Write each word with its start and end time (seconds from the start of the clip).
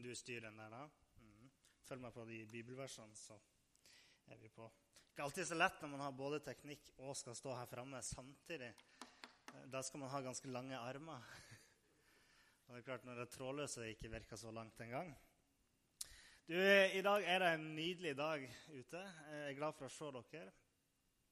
Kunne 0.00 0.14
du 0.14 0.16
styre 0.16 0.46
den 0.46 0.56
der, 0.56 0.70
da? 0.72 0.86
Mm. 1.20 1.48
Følg 1.84 2.00
med 2.00 2.12
på 2.16 2.22
de 2.24 2.36
bibelversene, 2.48 3.16
så 3.16 3.34
er 4.32 4.38
vi 4.40 4.48
på. 4.48 4.64
Ikke 5.10 5.26
alltid 5.26 5.44
så 5.44 5.58
lett 5.58 5.82
når 5.82 5.90
man 5.92 6.00
har 6.00 6.14
både 6.16 6.38
teknikk 6.40 6.88
og 7.04 7.12
skal 7.20 7.36
stå 7.36 7.52
her 7.58 7.68
framme 7.68 8.00
samtidig. 8.08 8.70
Da 9.68 9.82
skal 9.84 10.00
man 10.00 10.08
ha 10.08 10.22
ganske 10.24 10.48
lange 10.48 10.78
armer. 10.78 11.28
Og 12.64 12.72
det 12.72 12.78
er 12.78 12.86
klart, 12.86 13.04
når 13.04 13.20
det 13.20 13.28
trådløse 13.34 13.90
ikke 13.90 14.14
virker 14.14 14.40
så 14.40 14.54
langt 14.56 14.80
engang. 14.80 15.12
Du, 16.48 16.56
I 16.56 17.04
dag 17.04 17.28
er 17.34 17.44
det 17.44 17.52
en 17.58 17.70
nydelig 17.76 18.16
dag 18.16 18.48
ute. 18.70 19.04
Jeg 19.04 19.50
er 19.50 19.60
glad 19.60 19.76
for 19.76 19.90
å 19.90 19.94
se 19.98 20.12
dere. 20.32 20.56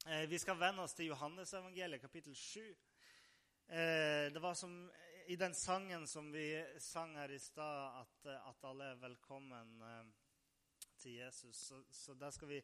Eh, 0.04 0.26
vi 0.28 0.44
skal 0.44 0.60
venne 0.60 0.84
oss 0.84 0.98
til 0.98 1.08
Johannesevangeliet, 1.14 2.04
kapittel 2.04 2.36
7. 2.36 2.68
Eh, 2.68 4.28
det 4.36 4.44
var 4.44 4.60
som 4.60 4.82
i 5.28 5.36
den 5.36 5.54
sangen 5.54 6.06
som 6.06 6.32
vi 6.32 6.64
sang 6.80 7.10
her 7.18 7.28
i 7.28 7.38
stad, 7.38 8.00
at, 8.00 8.28
at, 8.48 8.62
alle 8.64 8.86
er 8.94 9.00
velkommen 9.02 9.82
eh, 9.84 10.06
til 10.96 11.18
Jesus. 11.18 11.56
Så, 11.56 11.82
så 11.92 12.14
der 12.16 12.30
skal 12.32 12.48
vi 12.48 12.62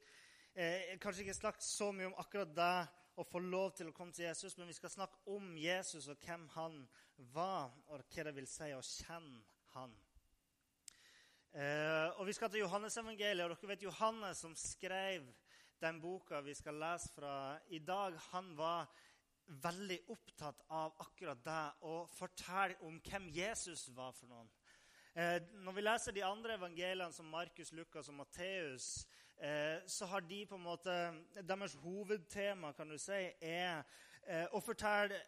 eh, 0.54 0.94
kanskje 1.00 1.26
ikke 1.26 1.34
snakke 1.36 1.60
så 1.64 1.90
mye 1.92 2.08
om 2.08 2.16
akkurat 2.22 2.54
det 2.56 2.86
å 3.20 3.26
få 3.28 3.42
lov 3.44 3.74
til 3.76 3.90
å 3.90 3.92
komme 3.92 4.16
til 4.16 4.24
Jesus, 4.30 4.56
men 4.56 4.72
vi 4.72 4.78
skal 4.78 4.94
snakke 4.94 5.20
om 5.36 5.52
Jesus 5.60 6.08
og 6.08 6.24
hvem 6.24 6.48
han 6.54 6.80
var, 7.36 7.76
og 7.92 8.00
hva 8.00 8.26
det 8.30 8.32
vil 8.40 8.48
si 8.48 8.72
å 8.72 8.80
kjenne 8.80 9.44
han. 9.74 9.92
Eh, 11.52 12.16
og 12.16 12.24
Vi 12.30 12.38
skal 12.38 12.48
til 12.48 12.64
Johannesevangeliet, 12.64 13.44
og 13.44 13.58
dere 13.58 13.74
vet 13.74 13.88
Johannes 13.90 14.40
som 14.40 14.56
skrev 14.56 15.28
den 15.84 16.00
boka 16.00 16.40
vi 16.40 16.56
skal 16.56 16.80
lese 16.80 17.12
fra 17.12 17.58
i 17.68 17.84
dag, 17.84 18.16
han 18.32 18.54
var 18.56 18.88
veldig 19.46 19.98
opptatt 20.08 20.62
av 20.72 20.94
akkurat 21.04 21.40
det 21.44 21.64
å 21.88 22.04
fortelle 22.16 22.78
om 22.86 23.00
hvem 23.04 23.28
Jesus 23.34 23.88
var 23.96 24.12
for 24.16 24.30
noen. 24.30 24.48
Eh, 25.14 25.38
når 25.62 25.72
vi 25.72 25.84
leser 25.84 26.12
de 26.12 26.24
andre 26.26 26.56
evangeliene, 26.58 27.12
som 27.12 27.26
Markus, 27.30 27.72
Lukas 27.72 28.08
og 28.08 28.14
Matteus, 28.14 29.06
eh, 29.38 29.78
så 29.86 30.06
har 30.06 30.20
de 30.20 30.46
på 30.46 30.56
en 30.56 30.62
måte 30.62 31.14
Deres 31.42 31.74
hovedtema 31.74 32.72
kan 32.72 32.88
du 32.88 32.98
si, 32.98 33.20
er 33.40 33.84
eh, 34.26 34.46
å 34.52 34.60
fortelle 34.60 35.20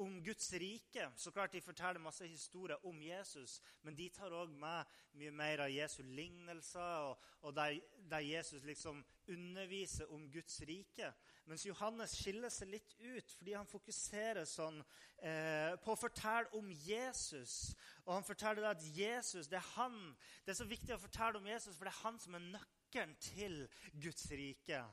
om 0.00 0.24
Guds 0.24 0.52
rike. 0.52 1.10
Så 1.16 1.30
klart 1.30 1.52
De 1.52 1.60
forteller 1.60 2.00
masse 2.00 2.26
historier 2.26 2.86
om 2.86 3.02
Jesus, 3.02 3.60
men 3.82 3.96
de 3.96 4.08
tar 4.08 4.32
òg 4.34 4.50
med 4.50 4.90
mye 5.18 5.30
mer 5.30 5.62
av 5.64 5.70
Jesu 5.72 6.02
lignelser, 6.02 7.10
og, 7.10 7.20
og 7.40 7.54
der, 7.56 7.78
der, 8.10 8.24
Jesus 8.24 8.64
liksom 8.64 9.04
underviser 9.28 10.10
om 10.12 10.26
Guds 10.32 10.60
rike. 10.68 11.12
Mens 11.46 11.66
Johannes 11.66 12.16
skiller 12.16 12.52
seg 12.52 12.72
litt 12.72 12.96
ut 13.00 13.36
fordi 13.38 13.54
han 13.54 13.68
fokuserer 13.68 14.44
sånn, 14.48 14.80
eh, 15.18 15.76
på 15.84 15.94
å 15.94 16.00
fortelle 16.00 16.50
om 16.58 16.70
Jesus. 16.86 17.74
Og 18.04 18.14
han 18.16 18.26
forteller 18.26 18.70
at 18.70 18.82
Jesus, 18.96 19.48
det 19.48 19.60
er 19.60 19.72
han. 19.76 20.16
Det 20.44 20.54
er 20.54 20.62
så 20.62 20.68
viktig 20.68 20.96
å 20.96 21.02
fortelle 21.02 21.38
om 21.38 21.46
Jesus, 21.48 21.76
for 21.76 21.86
det 21.86 21.94
er 21.94 22.02
han 22.02 22.20
som 22.20 22.36
er 22.38 22.50
nøkkelen 22.50 23.16
til 23.20 23.64
Guds 24.00 24.30
rike. 24.32 24.84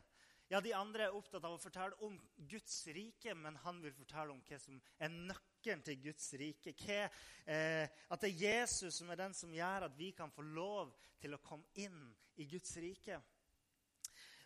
Ja, 0.52 0.60
De 0.60 0.74
andre 0.76 1.06
er 1.06 1.14
opptatt 1.16 1.46
av 1.48 1.54
å 1.56 1.60
fortelle 1.64 1.96
om 2.04 2.18
Guds 2.52 2.82
rike, 2.92 3.32
men 3.40 3.56
han 3.64 3.78
vil 3.80 3.94
fortelle 3.96 4.34
om 4.34 4.42
hva 4.44 4.58
som 4.60 4.82
er 5.00 5.14
nøkkelen 5.14 5.84
til 5.88 6.02
Guds 6.04 6.26
rike. 6.42 6.74
Hva, 6.76 7.06
eh, 7.46 7.88
at 8.12 8.26
det 8.26 8.34
er 8.34 8.42
Jesus 8.50 8.98
som 9.00 9.14
er 9.14 9.22
den 9.22 9.34
som 9.38 9.54
gjør 9.56 9.88
at 9.88 9.96
vi 9.96 10.10
kan 10.12 10.34
få 10.36 10.44
lov 10.44 10.92
til 11.24 11.38
å 11.38 11.40
komme 11.40 11.72
inn 11.80 12.04
i 12.36 12.50
Guds 12.52 12.76
rike. 12.84 13.22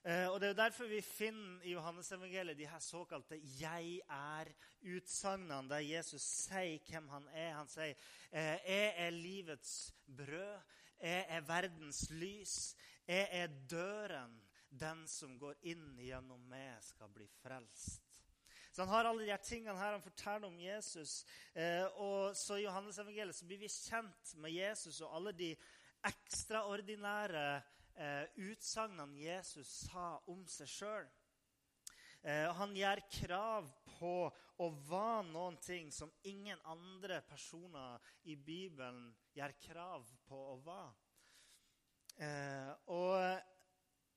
Eh, 0.05 0.29
og 0.29 0.39
Det 0.39 0.51
er 0.51 0.53
jo 0.53 0.61
derfor 0.61 0.93
vi 0.93 1.01
finner 1.01 1.65
i 1.65 1.73
Johannesevangeliet 1.73 2.57
de 2.57 2.69
her 2.69 2.79
såkalte 2.79 3.41
'jeg 3.41 4.01
er'-utsagnene, 4.05 5.69
der 5.69 5.79
Jesus 5.79 6.21
sier 6.21 6.79
hvem 6.85 7.09
han 7.09 7.27
er. 7.33 7.53
Han 7.53 7.67
sier 7.67 7.95
eh, 8.31 8.59
'Jeg 8.61 8.93
er 8.97 9.09
livets 9.09 9.93
brød', 10.05 10.61
'Jeg 11.01 11.25
er 11.29 11.41
verdens 11.41 12.11
lys', 12.11 12.75
'Jeg 13.07 13.27
er 13.31 13.47
døren'. 13.47 14.45
Den 14.75 15.05
som 15.07 15.37
går 15.39 15.55
inn 15.71 15.95
gjennom 16.03 16.41
meg, 16.51 16.81
skal 16.83 17.11
bli 17.15 17.27
frelst. 17.39 18.03
Så 18.75 18.83
Han 18.83 18.91
har 18.91 19.07
alle 19.07 19.23
de 19.23 19.31
her 19.31 19.39
tingene 19.39 19.77
her, 19.79 19.93
han 19.95 20.03
forteller 20.03 20.49
om 20.49 20.59
Jesus. 20.59 21.23
Eh, 21.53 21.85
og 21.95 22.35
så 22.35 22.57
I 22.59 22.65
Johannes 22.65 22.99
evangeliet 22.99 23.37
så 23.37 23.47
blir 23.47 23.61
vi 23.61 23.71
kjent 23.71 24.33
med 24.43 24.51
Jesus 24.51 24.99
og 24.99 25.15
alle 25.15 25.31
de 25.31 25.53
ekstraordinære 26.09 27.45
eh, 27.95 28.25
utsagnene 28.49 29.21
Jesus 29.21 29.71
sa 29.85 30.17
om 30.27 30.43
seg 30.51 30.67
sjøl. 30.67 31.07
Eh, 32.25 32.51
han 32.57 32.75
gjør 32.75 33.03
krav 33.15 33.71
på 33.95 34.13
å 34.59 34.69
være 34.89 35.23
noen 35.29 35.57
ting 35.63 35.91
som 35.93 36.11
ingen 36.27 36.59
andre 36.67 37.21
personer 37.29 38.03
i 38.27 38.35
Bibelen 38.35 39.07
gjør 39.37 39.55
krav 39.69 40.11
på 40.27 40.39
å 40.51 40.55
være. 40.65 40.93
Eh, 42.15 42.71
og 42.91 43.54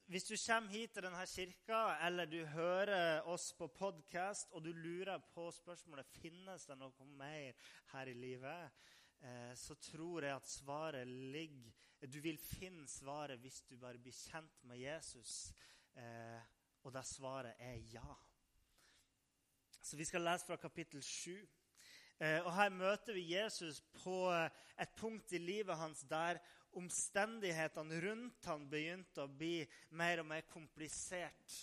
hvis 0.09 0.25
du 0.25 0.37
kommer 0.41 0.73
hit 0.73 0.95
til 0.97 1.05
denne 1.05 1.25
kirka, 1.29 1.79
eller 2.07 2.25
du 2.25 2.39
hører 2.49 3.27
oss 3.29 3.51
på 3.53 3.67
podkast, 3.69 4.55
og 4.57 4.65
du 4.65 4.71
lurer 4.73 5.21
på 5.35 5.51
spørsmålet 5.53 6.09
finnes 6.09 6.65
det 6.65 6.77
noe 6.81 7.09
mer 7.19 7.59
her 7.91 8.09
i 8.09 8.15
livet, 8.17 8.79
eh, 9.21 9.53
så 9.53 9.77
tror 9.77 10.25
jeg 10.25 10.37
at 10.37 10.49
svaret 10.49 11.07
ligger 11.07 11.75
Du 12.01 12.21
vil 12.21 12.39
finne 12.39 12.87
svaret 12.89 13.41
hvis 13.43 13.61
du 13.69 13.77
bare 13.77 13.99
blir 13.99 14.15
kjent 14.15 14.63
med 14.63 14.79
Jesus. 14.79 15.53
Eh, 15.93 16.41
og 16.87 16.93
det 16.95 17.05
svaret 17.05 17.59
er 17.59 17.77
ja. 17.93 18.17
Så 19.83 19.97
vi 19.97 20.05
skal 20.05 20.23
lese 20.23 20.47
fra 20.47 20.57
kapittel 20.57 21.03
7. 21.03 21.49
Eh, 22.21 22.47
og 22.47 22.55
Her 22.55 22.71
møter 22.71 23.13
vi 23.13 23.35
Jesus 23.35 23.83
på 23.93 24.31
et 24.79 24.95
punkt 24.97 25.33
i 25.33 25.39
livet 25.39 25.77
hans 25.77 26.07
der 26.09 26.39
omstendighetene 26.77 28.01
rundt 28.05 28.47
han 28.51 28.69
begynte 28.71 29.25
å 29.25 29.33
bli 29.33 29.63
mer 29.97 30.23
og 30.23 30.29
mer 30.31 30.45
komplisert. 30.51 31.57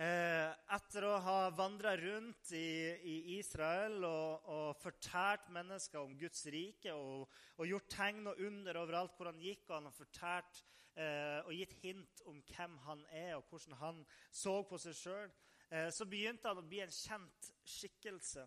Eh, 0.00 0.50
etter 0.72 1.04
å 1.04 1.16
ha 1.20 1.38
vandra 1.52 1.92
rundt 1.98 2.54
i, 2.56 2.88
i, 3.04 3.16
Israel 3.36 3.98
og, 4.06 4.46
og 4.48 4.78
fortært 4.80 5.50
mennesker 5.52 6.00
om 6.00 6.14
Guds 6.16 6.46
rike 6.48 6.94
og, 6.94 7.26
og, 7.58 7.66
gjort 7.68 7.90
tegn 7.92 8.30
og 8.30 8.40
under 8.46 8.78
overalt 8.80 9.18
hvor 9.18 9.28
han 9.28 9.42
gikk, 9.42 9.66
og 9.68 9.74
han 9.76 9.90
har 9.90 9.96
fortært 9.98 10.62
eh, 10.94 11.42
og 11.42 11.52
gitt 11.52 11.76
hint 11.82 12.24
om 12.30 12.40
hvem 12.48 12.78
han 12.86 13.04
er, 13.10 13.34
og 13.36 13.50
hvordan 13.50 13.76
han 13.82 14.00
så 14.32 14.56
på 14.70 14.80
seg 14.80 14.96
sjøl, 14.96 15.36
eh, 15.68 15.90
så 15.92 16.08
begynte 16.08 16.48
han 16.48 16.62
å 16.62 16.68
bli 16.70 16.80
en 16.86 16.96
kjent 16.96 17.52
skikkelse. 17.74 18.46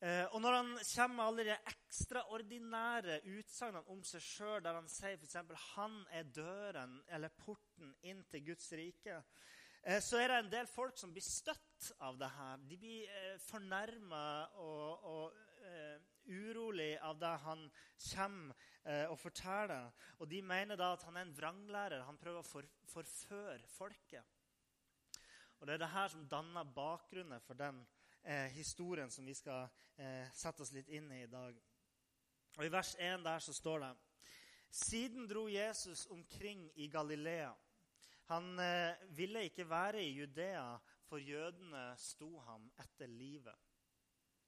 Eh, 0.00 0.24
og 0.32 0.40
når 0.40 0.54
han 0.56 0.68
kommer 0.80 1.16
med 1.16 1.26
alle 1.26 1.44
de 1.44 1.56
ekstraordinære 1.68 3.18
utsagnene 3.36 3.82
om 3.92 3.98
seg 4.08 4.22
sjøl, 4.24 4.62
der 4.64 4.78
han 4.78 4.88
sier 4.88 5.18
f.eks.: 5.20 5.36
'Han 5.74 5.98
er 6.16 6.30
døren 6.32 6.94
eller 7.08 7.28
porten 7.28 7.92
inn 8.08 8.22
til 8.32 8.46
Guds 8.46 8.72
rike', 8.72 9.18
eh, 9.82 10.00
så 10.00 10.16
er 10.16 10.28
det 10.28 10.38
en 10.38 10.50
del 10.56 10.70
folk 10.72 10.96
som 10.96 11.12
blir 11.12 11.26
støtt 11.26 11.92
av 12.00 12.16
det 12.16 12.30
her. 12.32 12.56
De 12.64 12.80
blir 12.80 13.12
eh, 13.12 13.36
fornærma 13.44 14.24
og, 14.64 15.04
og 15.04 15.36
uh, 15.60 16.00
urolig 16.24 16.96
av 17.04 17.20
det 17.20 17.36
han 17.44 17.68
kommer 18.14 18.56
uh, 18.86 19.10
og 19.12 19.18
forteller. 19.18 19.92
Og 20.18 20.30
de 20.30 20.42
mener 20.42 20.76
da 20.76 20.94
at 20.94 21.02
han 21.02 21.16
er 21.16 21.28
en 21.28 21.36
vranglærer. 21.36 22.06
Han 22.08 22.16
prøver 22.16 22.40
å 22.40 22.48
for, 22.48 22.64
forføre 22.88 23.68
folket. 23.68 24.24
Og 25.60 25.66
Det 25.66 25.74
er 25.74 25.78
det 25.84 25.92
her 25.92 26.08
som 26.08 26.28
danner 26.28 26.64
bakgrunnen 26.64 27.40
for 27.44 27.54
den 27.54 27.84
eh, 28.22 28.48
historien 28.54 29.10
som 29.10 29.26
vi 29.26 29.34
skal 29.34 29.68
eh, 29.96 30.28
sette 30.34 30.62
oss 30.62 30.72
litt 30.72 30.88
inn 30.88 31.10
i 31.12 31.22
i 31.24 31.30
dag. 31.30 31.56
Og 32.58 32.64
I 32.66 32.72
vers 32.72 32.94
1 32.98 33.24
der 33.24 33.42
så 33.42 33.54
står 33.54 33.84
det 33.84 33.90
Siden 34.70 35.26
dro 35.26 35.48
Jesus 35.50 36.06
omkring 36.06 36.70
i 36.74 36.86
Galilea. 36.88 37.50
Han 38.30 38.58
eh, 38.58 38.94
ville 39.16 39.44
ikke 39.48 39.66
være 39.68 40.04
i 40.04 40.12
Judea, 40.14 40.78
for 41.10 41.18
jødene 41.18 41.96
sto 41.98 42.38
ham 42.46 42.68
etter 42.78 43.10
livet. 43.10 43.56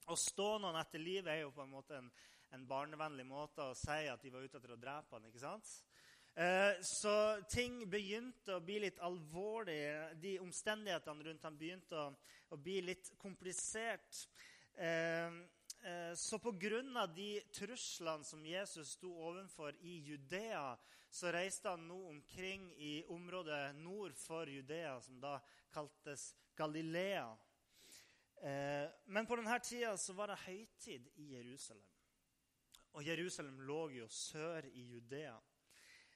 Å 0.06 0.14
stå 0.18 0.58
noen 0.62 0.78
etter 0.78 1.02
livet 1.02 1.32
er 1.32 1.40
jo 1.42 1.50
på 1.54 1.64
en 1.64 1.72
måte 1.72 1.98
en, 1.98 2.10
en 2.54 2.66
barnevennlig 2.66 3.26
måte 3.26 3.64
å 3.66 3.74
si 3.78 4.06
at 4.10 4.22
de 4.22 4.30
var 4.30 4.46
ute 4.46 4.60
etter 4.60 4.74
å 4.74 4.78
drepe 4.78 5.16
ham. 5.16 5.26
ikke 5.26 5.42
sant? 5.42 5.72
Eh, 6.34 6.80
så 6.80 7.42
ting 7.48 7.82
begynte 7.90 8.54
å 8.56 8.62
bli 8.64 8.78
litt 8.86 9.00
alvorlig. 9.04 9.82
De 10.20 10.38
omstendighetene 10.40 11.26
rundt 11.26 11.44
ham 11.44 11.58
begynte 11.60 11.98
å, 11.98 12.06
å 12.48 12.56
bli 12.56 12.78
litt 12.86 13.10
komplisert. 13.20 14.22
Eh, 14.72 15.28
eh, 15.28 16.14
så 16.16 16.40
pga. 16.40 17.06
de 17.06 17.42
truslene 17.52 18.24
som 18.24 18.46
Jesus 18.46 18.96
sto 18.96 19.12
overfor 19.12 19.76
i 19.82 19.98
Judea, 20.08 20.78
så 21.10 21.28
reiste 21.28 21.68
han 21.68 21.86
nå 21.86 22.00
omkring 22.08 22.70
i 22.80 23.04
området 23.12 23.76
nord 23.76 24.16
for 24.16 24.48
Judea, 24.48 25.00
som 25.00 25.20
da 25.20 25.38
kaltes 25.70 26.34
Galilea. 26.56 27.36
Men 29.04 29.26
på 29.26 29.36
denne 29.36 29.58
tida 29.62 29.92
så 29.96 30.16
var 30.16 30.32
det 30.32 30.40
høytid 30.46 31.04
i 31.20 31.28
Jerusalem. 31.36 31.84
Og 32.96 33.04
Jerusalem 33.06 33.60
lå 33.60 33.90
jo 34.00 34.08
sør 34.08 34.66
i 34.72 34.82
Judea. 34.96 35.36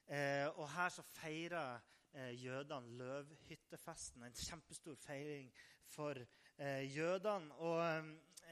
Eh, 0.07 0.59
og 0.59 0.71
her 0.71 0.89
så 0.89 1.03
feirer 1.03 1.81
eh, 2.15 2.45
jødene 2.45 2.99
løvhyttefesten. 2.99 4.23
En 4.23 4.35
kjempestor 4.35 4.95
feiring 4.95 5.51
for 5.87 6.15
eh, 6.59 6.97
jødene. 6.97 7.55
Og 7.55 7.83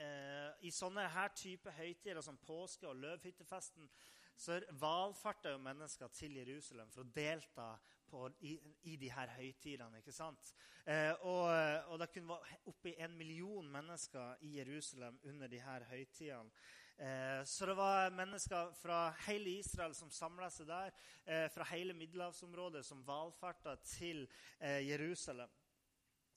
eh, 0.00 0.66
I 0.66 0.70
sånne 0.74 1.06
her 1.14 1.30
type 1.36 1.70
høytider 1.70 2.20
som 2.24 2.38
påske 2.42 2.88
og 2.88 2.96
løvhyttefesten 2.96 3.88
så 4.36 4.58
valfarter 4.80 5.54
jo 5.54 5.58
mennesker 5.62 6.08
til 6.10 6.32
Jerusalem 6.40 6.88
for 6.90 7.04
å 7.04 7.12
delta 7.14 7.68
på, 8.10 8.24
i, 8.42 8.56
i, 8.90 8.96
de 8.98 9.10
her 9.14 9.30
høytidene. 9.36 10.00
ikke 10.00 10.12
sant? 10.12 10.50
Eh, 10.86 11.12
og, 11.22 11.46
og, 11.86 11.98
det 12.02 12.10
kunne 12.10 12.34
være 12.34 12.58
oppi 12.70 12.96
en 12.98 13.14
million 13.18 13.70
mennesker 13.70 14.42
i 14.42 14.56
Jerusalem 14.58 15.20
under 15.30 15.46
de 15.48 15.60
her 15.62 15.86
høytidene. 15.90 16.50
Eh, 16.98 17.44
så 17.44 17.66
det 17.66 17.74
var 17.74 18.10
mennesker 18.10 18.70
fra 18.78 19.10
hele 19.26 19.50
Israel 19.58 19.94
som 19.94 20.10
samla 20.10 20.46
seg 20.50 20.68
der, 20.68 20.92
eh, 21.24 21.48
fra 21.50 21.66
hele 21.72 21.92
middelhavsområdet, 21.92 22.84
som 22.86 23.02
valfarta 23.06 23.74
til 23.82 24.28
eh, 24.60 24.88
Jerusalem. 24.88 25.50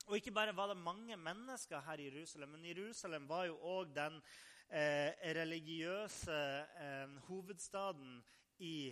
Og 0.07 0.15
ikke 0.18 0.31
bare 0.31 0.56
var 0.56 0.68
det 0.68 0.77
mange 0.77 1.18
mennesker 1.18 1.80
her 1.80 2.00
i 2.00 2.09
Jerusalem, 2.09 2.50
men 2.50 2.65
Jerusalem 2.65 3.30
var 3.30 3.45
jo 3.45 3.57
òg 3.57 3.95
den 3.95 4.21
religiøse 4.68 6.65
hovedstaden 7.27 8.18
i 8.60 8.92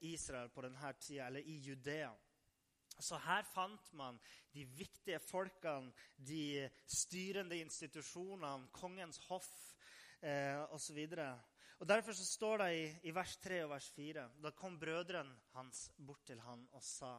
Israel 0.00 0.48
på 0.52 0.60
denne 0.60 0.92
tida, 1.00 1.26
eller 1.26 1.40
i 1.40 1.54
Judea. 1.64 2.10
Så 3.00 3.16
her 3.16 3.42
fant 3.42 3.92
man 3.92 4.20
de 4.52 4.64
viktige 4.64 5.18
folkene, 5.18 5.92
de 6.16 6.68
styrende 6.86 7.56
institusjonene, 7.56 8.68
kongens 8.72 9.18
hoff 9.28 9.77
eh, 10.20 10.62
osv. 10.74 10.98
Derfor 11.78 12.12
så 12.12 12.24
står 12.24 12.58
det 12.58 12.70
i, 12.74 12.84
i, 13.08 13.14
vers 13.14 13.36
3 13.42 13.62
og 13.64 13.70
vers 13.70 13.88
4 13.94 14.24
Da 14.42 14.50
kom 14.50 14.78
brødrene 14.80 15.36
hans 15.54 15.88
bort 15.96 16.24
til 16.26 16.40
han 16.42 16.64
og 16.72 16.82
sa 16.82 17.18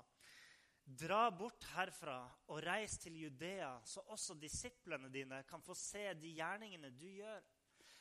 Dra 0.89 1.29
bort 1.29 1.67
herfra 1.75 2.17
og 2.49 2.63
reis 2.65 2.97
til 2.97 3.13
Judea, 3.21 3.75
så 3.85 4.01
også 4.09 4.33
disiplene 4.41 5.11
dine 5.13 5.43
kan 5.45 5.61
få 5.61 5.75
se 5.77 6.15
de 6.17 6.31
gjerningene 6.33 6.89
du 6.89 7.05
gjør. 7.05 7.45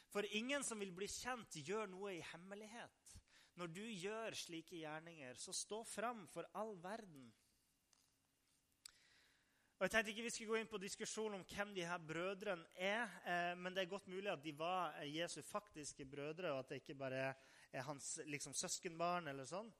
For 0.08 0.24
ingen 0.32 0.64
som 0.64 0.80
vil 0.80 0.94
bli 0.96 1.04
kjent, 1.12 1.58
gjør 1.60 1.90
noe 1.92 2.14
i 2.16 2.22
hemmelighet. 2.30 3.12
Når 3.60 3.74
du 3.76 3.82
gjør 3.82 4.36
slike 4.40 4.78
gjerninger, 4.80 5.36
så 5.36 5.52
stå 5.52 5.82
fram 5.84 6.24
for 6.32 6.48
all 6.56 6.78
verden. 6.80 7.28
Og 9.78 9.84
Jeg 9.84 9.90
tenkte 9.92 10.10
ikke 10.10 10.22
vi 10.26 10.30
skulle 10.34 10.50
gå 10.50 10.58
inn 10.58 10.70
på 10.72 10.78
diskusjon 10.82 11.34
om 11.36 11.42
hvem 11.46 11.68
de 11.76 11.84
her 11.86 12.00
brødrene 12.02 12.64
er. 12.74 13.12
Eh, 13.22 13.52
men 13.54 13.70
det 13.70 13.84
er 13.84 13.90
godt 13.92 14.08
mulig 14.10 14.32
at 14.32 14.40
de 14.42 14.50
var 14.58 14.96
Jesu 15.06 15.36
faktiske 15.46 16.02
brødre, 16.02 16.50
og 16.50 16.64
at 16.64 16.72
det 16.72 16.80
ikke 16.80 16.96
bare 16.98 17.20
er 17.70 17.84
hans 17.86 18.16
liksom, 18.26 18.56
søskenbarn. 18.58 19.28
eller 19.30 19.46
sånn. 19.46 19.70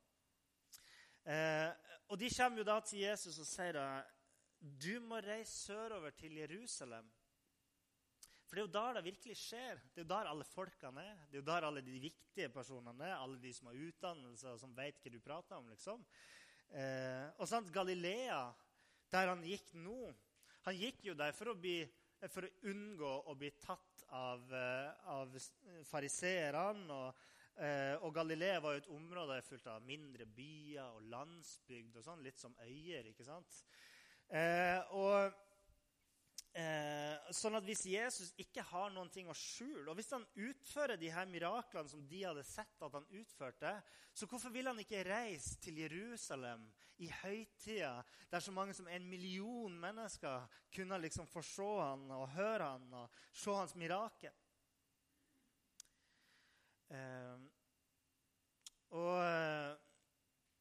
Eh, 1.27 1.73
og 2.07 2.15
De 2.19 2.31
kommer 2.31 2.63
jo 2.63 2.67
da 2.69 2.77
til 2.87 3.03
Jesus 3.09 3.41
og 3.43 3.49
sier 3.51 3.75
da, 3.75 3.89
du 4.61 5.01
må 5.03 5.19
reise 5.19 5.57
sørover 5.67 6.15
til 6.15 6.39
Jerusalem. 6.45 7.11
For 8.47 8.55
det 8.55 8.63
er 8.63 8.69
jo 8.69 8.77
der 8.79 8.95
det 9.01 9.05
virkelig 9.05 9.37
skjer. 9.37 9.83
Det 9.83 10.05
er 10.05 10.07
jo 10.07 10.13
der 10.15 10.31
alle 10.31 10.47
folkene 10.47 11.09
er. 11.09 11.27
Det 11.27 11.41
er 11.41 11.43
jo 11.43 11.51
der 11.51 11.67
alle 11.73 11.83
de 11.83 11.99
viktige 12.07 12.49
personene 12.55 13.11
er. 13.11 13.19
Alle 13.19 13.43
de 13.43 13.51
som 13.53 13.67
har 13.67 13.83
utdannelse 13.91 14.55
og 14.55 14.63
som 14.63 14.79
vet 14.79 15.03
hva 15.03 15.11
du 15.11 15.21
prater 15.27 15.59
om. 15.59 15.69
liksom. 15.75 16.07
Eh, 16.71 17.27
og 17.35 17.49
sant, 17.51 17.75
Galilea, 17.75 18.47
der 19.13 19.33
han 19.33 19.45
gikk 19.47 19.73
nå 19.81 19.99
Han 20.67 20.77
gikk 20.77 21.05
jo 21.07 21.15
der 21.17 21.33
for 21.33 21.53
å, 21.53 21.57
bli, 21.57 21.79
for 22.29 22.45
å 22.45 22.69
unngå 22.69 23.13
å 23.31 23.35
bli 23.39 23.49
tatt 23.63 24.03
av, 24.13 24.43
eh, 24.53 25.07
av 25.09 25.33
fariseerne. 25.89 26.93
Og, 26.93 27.23
eh, 27.57 27.95
og, 28.03 28.11
Galilea 28.13 28.59
var 28.61 28.75
jo 28.75 28.83
et 28.83 28.91
område 28.93 29.39
fullt 29.47 29.71
av 29.73 29.87
mindre 29.87 30.27
byer 30.27 30.99
og 30.99 31.07
landsbygd 31.09 31.97
og 31.97 32.05
sånn, 32.05 32.25
litt 32.27 32.43
som 32.43 32.57
øyer. 32.67 33.09
ikke 33.09 33.25
sant? 33.25 33.63
Eh, 34.29 34.93
og 34.93 35.33
Eh, 36.57 37.29
sånn 37.37 37.59
at 37.59 37.67
Hvis 37.67 37.85
Jesus 37.87 38.31
ikke 38.41 38.65
har 38.71 38.91
noen 38.91 39.11
ting 39.13 39.29
å 39.29 39.37
skjule, 39.37 39.85
og 39.91 39.99
hvis 39.99 40.11
han 40.15 40.25
utfører 40.41 40.97
de 40.99 41.11
her 41.13 41.29
miraklene 41.29 41.91
som 41.91 42.07
de 42.09 42.23
hadde 42.25 42.45
sett 42.47 42.83
at 42.83 42.97
han 42.97 43.07
utførte, 43.21 43.75
så 44.17 44.27
hvorfor 44.27 44.53
vil 44.55 44.71
han 44.71 44.81
ikke 44.81 45.05
reise 45.07 45.59
til 45.63 45.79
Jerusalem 45.85 46.65
i 47.05 47.11
høytida, 47.21 47.93
der 48.33 48.43
så 48.43 48.55
mange 48.55 48.75
som 48.75 48.89
en 48.89 49.07
million 49.07 49.77
mennesker 49.79 50.49
kunne 50.75 50.99
liksom 51.05 51.29
få 51.31 51.45
se 51.47 51.69
han 51.79 52.09
og 52.17 52.31
høre 52.35 52.73
han 52.73 52.97
og 53.05 53.21
se 53.37 53.55
hans 53.55 53.77
mirakel? 53.79 54.35
Eh, 56.89 57.37
og, 58.97 59.19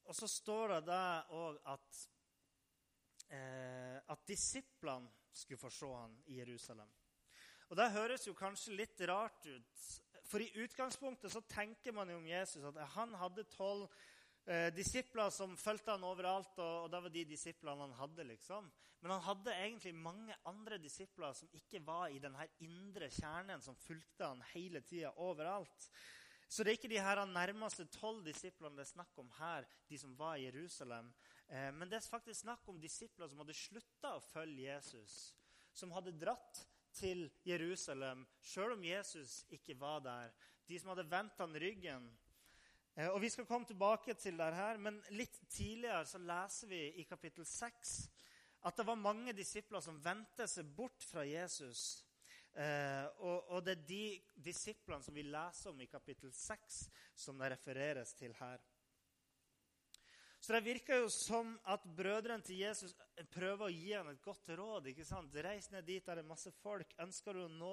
og, 0.04 0.16
så 0.19 0.28
står 0.28 0.74
det 0.75 0.81
da 0.90 1.04
òg 1.31 1.62
at, 1.72 2.01
eh, 3.31 3.95
at 4.04 4.25
disiplene 4.28 5.07
skulle 5.38 5.62
få 5.62 5.72
se 5.74 5.89
han 5.94 6.18
i 6.25 6.39
Jerusalem. 6.42 6.89
Og 7.68 7.78
Det 7.78 7.92
høres 7.92 8.28
jo 8.28 8.36
kanskje 8.38 8.78
litt 8.80 9.01
rart 9.10 9.45
ut. 9.45 9.88
For 10.28 10.44
i 10.44 10.51
utgangspunktet 10.63 11.31
så 11.31 11.42
tenker 11.48 11.95
man 11.95 12.10
jo 12.12 12.19
om 12.19 12.28
Jesus 12.28 12.63
at 12.68 12.80
han 12.95 13.13
hadde 13.16 13.48
tolv 13.51 13.88
eh, 14.48 14.68
disipler 14.75 15.31
som 15.31 15.56
fulgte 15.60 15.95
han 15.95 16.04
overalt, 16.07 16.54
og, 16.60 16.86
og 16.86 16.92
det 16.92 17.01
var 17.06 17.13
de 17.13 17.24
disiplene 17.31 17.88
han 17.88 17.95
hadde. 18.00 18.28
liksom. 18.34 18.69
Men 19.00 19.13
han 19.16 19.25
hadde 19.28 19.56
egentlig 19.56 19.94
mange 19.95 20.36
andre 20.50 20.80
disipler 20.81 21.36
som 21.38 21.51
ikke 21.56 21.83
var 21.86 22.10
i 22.10 22.22
denne 22.24 22.48
indre 22.66 23.12
kjernen, 23.13 23.62
som 23.62 23.78
fulgte 23.80 24.25
han 24.25 24.44
hele 24.54 24.81
tida 24.81 25.13
overalt. 25.24 25.90
Så 26.48 26.63
det 26.63 26.72
er 26.72 26.80
ikke 26.80 26.92
de 26.92 27.04
her 27.04 27.19
nærmeste 27.28 27.86
tolv 27.92 28.24
disiplene 28.25 28.80
det 28.80 28.86
er 28.86 28.94
snakk 28.94 29.19
om 29.19 29.30
her, 29.38 29.68
de 29.90 30.00
som 30.00 30.16
var 30.18 30.38
i 30.38 30.45
Jerusalem. 30.48 31.12
Eh, 31.47 31.71
men 31.73 31.89
det 31.89 31.99
er 31.99 32.09
faktisk 32.09 32.41
snakk 32.44 32.67
om 32.67 32.79
disipler 32.81 33.29
som 33.29 33.39
hadde 33.44 33.55
slutta 33.55 34.15
å 34.17 34.25
følge 34.31 34.67
Jesus. 34.67 35.17
Som 35.73 35.94
hadde 35.95 36.15
dratt 36.17 36.63
til 36.97 37.27
Jerusalem 37.45 38.25
sjøl 38.41 38.75
om 38.75 38.85
Jesus 38.85 39.44
ikke 39.53 39.77
var 39.79 40.01
der. 40.05 40.33
De 40.67 40.79
som 40.79 40.91
hadde 40.91 41.07
vendt 41.09 41.39
han 41.39 41.55
ryggen. 41.55 42.09
Eh, 42.95 43.07
og 43.07 43.21
Vi 43.21 43.29
skal 43.29 43.47
komme 43.47 43.69
tilbake 43.69 44.17
til 44.17 44.38
det 44.38 44.51
her, 44.57 44.77
men 44.77 44.99
litt 45.15 45.39
tidligere 45.49 46.05
så 46.05 46.19
leser 46.19 46.71
vi 46.71 46.83
i 47.01 47.07
kapittel 47.07 47.45
6 47.45 47.97
at 48.67 48.77
det 48.77 48.88
var 48.88 48.99
mange 48.99 49.31
disipler 49.38 49.79
som 49.85 49.99
vendte 50.03 50.47
seg 50.49 50.67
bort 50.75 51.05
fra 51.05 51.23
Jesus. 51.23 52.03
Eh, 52.57 53.05
og, 53.21 53.51
og, 53.53 53.59
det 53.63 53.75
er 53.75 53.83
de 53.88 54.05
disiplene 54.47 55.05
som 55.05 55.13
vi 55.13 55.23
leser 55.27 55.69
om 55.69 55.81
i 55.81 55.89
kapittel 55.91 56.33
6, 56.33 56.79
som 57.15 57.38
det 57.38 57.51
refereres 57.53 58.15
til 58.17 58.33
her. 58.39 58.63
Så 60.47 60.53
det 60.53 60.61
virker 60.63 61.01
jo 61.01 61.07
som 61.11 61.49
at 61.67 61.83
brødrene 61.83 62.39
til 62.47 62.61
Jesus 62.61 62.94
prøver 63.35 63.65
å 63.65 63.73
gi 63.73 63.89
ham 63.91 64.07
et 64.07 64.21
godt 64.23 64.47
råd. 64.55 64.85
ikke 64.88 65.03
sant? 65.03 65.33
Reis 65.44 65.67
ned 65.73 65.83
dit 65.83 66.05
der 66.07 66.21
det 66.21 66.23
er 66.23 66.29
masse 66.29 66.53
folk. 66.61 66.94
Ønsker 67.03 67.35
du 67.35 67.41
å 67.44 67.49
nå 67.51 67.71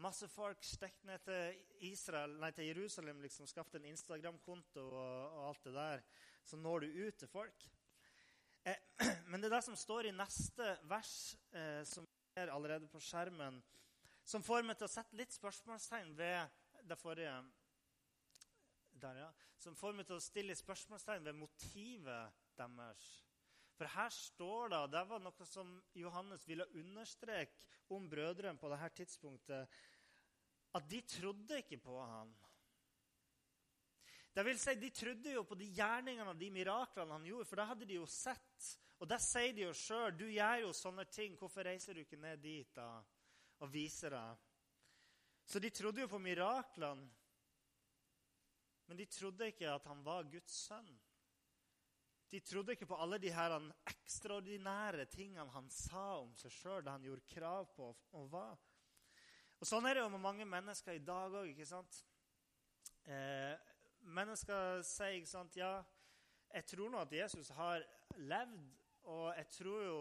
masse 0.00 0.30
folk, 0.32 0.64
stikk 0.64 0.96
ned 1.04 1.20
til 1.26 1.90
Israel, 1.90 2.38
nei, 2.40 2.54
til 2.56 2.70
Jerusalem, 2.70 3.20
liksom, 3.20 3.44
skaff 3.50 3.76
en 3.76 3.90
Instagram-konto 3.90 4.86
og, 4.86 4.96
og, 4.96 5.44
alt 5.50 5.68
det 5.68 5.74
der, 5.76 6.06
så 6.48 6.56
når 6.56 6.86
du 6.86 6.98
ut 7.04 7.20
til 7.20 7.28
folk. 7.28 7.68
Eh, 8.64 8.80
men 9.28 9.36
det 9.44 9.50
er 9.50 9.58
det 9.58 9.64
som 9.68 9.76
står 9.76 10.08
i 10.08 10.16
neste 10.16 10.72
vers, 10.88 11.14
eh, 11.52 11.82
som 11.84 12.08
er 12.32 12.54
allerede 12.54 12.88
på 12.88 13.04
skjermen, 13.04 13.60
som 14.24 14.40
får 14.46 14.64
meg 14.64 14.80
til 14.80 14.88
å 14.88 14.94
sette 14.96 15.20
litt 15.20 15.36
spørsmålstegn 15.36 16.16
ved 16.16 16.80
det 16.88 16.96
forrige 16.96 17.42
der, 19.02 19.22
ja, 19.24 19.30
som 19.58 19.76
får 19.76 19.96
meg 19.96 20.08
til 20.08 20.18
å 20.18 20.24
stille 20.24 20.56
spørsmålstegn 20.56 21.26
ved 21.26 21.38
motivet 21.38 22.44
deres. 22.58 23.08
For 23.78 23.88
her 23.88 24.12
står 24.12 24.72
det, 24.72 24.78
og 24.84 24.92
det 24.92 25.02
var 25.08 25.22
noe 25.24 25.46
som 25.48 25.72
Johannes 25.96 26.44
ville 26.48 26.68
understreke 26.76 27.64
om 27.96 28.08
brødrene 28.10 28.60
på 28.60 28.68
dette 28.72 28.90
tidspunktet, 29.00 29.80
at 30.76 30.88
de 30.90 31.00
trodde 31.08 31.58
ikke 31.62 31.80
på 31.82 31.96
ham. 31.98 32.34
Det 34.30 34.44
vil 34.46 34.58
si, 34.62 34.74
De 34.78 34.90
trodde 34.94 35.32
jo 35.32 35.42
på 35.42 35.56
de 35.58 35.66
gjerningene 35.74 36.30
og 36.30 36.38
de 36.38 36.50
miraklene 36.54 37.16
han 37.16 37.24
gjorde, 37.26 37.48
for 37.48 37.58
det 37.58 37.66
hadde 37.66 37.88
de 37.88 37.96
jo 37.98 38.06
sett. 38.06 38.68
Og 39.00 39.08
det 39.08 39.18
sier 39.24 39.56
de 39.56 39.64
jo 39.64 39.72
sjøl. 39.74 40.12
'Du 40.12 40.28
gjør 40.28 40.60
jo 40.66 40.72
sånne 40.76 41.04
ting. 41.10 41.38
Hvorfor 41.38 41.64
reiser 41.64 41.94
du 41.94 42.00
ikke 42.04 42.20
ned 42.20 42.42
dit 42.44 42.68
da, 42.76 43.02
og 43.58 43.72
viser 43.72 44.10
deg?' 44.14 44.46
Så 45.46 45.58
de 45.58 45.70
trodde 45.70 46.00
jo 46.00 46.06
på 46.06 46.20
miraklene. 46.22 47.08
Men 48.90 48.98
de 48.98 49.06
trodde 49.06 49.46
ikke 49.46 49.68
at 49.70 49.84
han 49.86 50.00
var 50.02 50.26
Guds 50.26 50.54
sønn. 50.66 50.88
De 52.30 52.40
trodde 52.42 52.74
ikke 52.74 52.88
på 52.90 52.96
alle 52.98 53.20
de 53.22 53.30
her 53.30 53.52
ekstraordinære 53.86 55.04
tingene 55.10 55.46
han 55.54 55.68
sa 55.70 56.16
om 56.18 56.32
seg 56.38 56.50
sjøl, 56.50 56.82
det 56.82 56.90
han 56.90 57.06
gjorde 57.06 57.28
krav 57.30 57.68
på 57.76 57.86
og 58.18 58.26
var. 58.32 58.58
Og 59.60 59.68
Sånn 59.70 59.86
er 59.86 59.94
det 59.94 60.02
jo 60.02 60.10
med 60.10 60.24
mange 60.24 60.46
mennesker 60.48 60.98
i 60.98 61.04
dag 61.06 61.36
òg. 61.38 61.62
Eh, 63.14 63.70
mennesker 64.10 64.82
sier 64.86 65.20
ikke 65.20 65.30
sant, 65.36 65.58
ja, 65.60 65.70
jeg 66.50 66.66
tror 66.72 66.90
nå 66.90 67.04
at 67.04 67.14
Jesus 67.14 67.52
har 67.54 67.86
levd, 68.18 68.58
og 69.06 69.26
jeg 69.36 69.50
tror 69.54 69.84
jo 69.86 70.00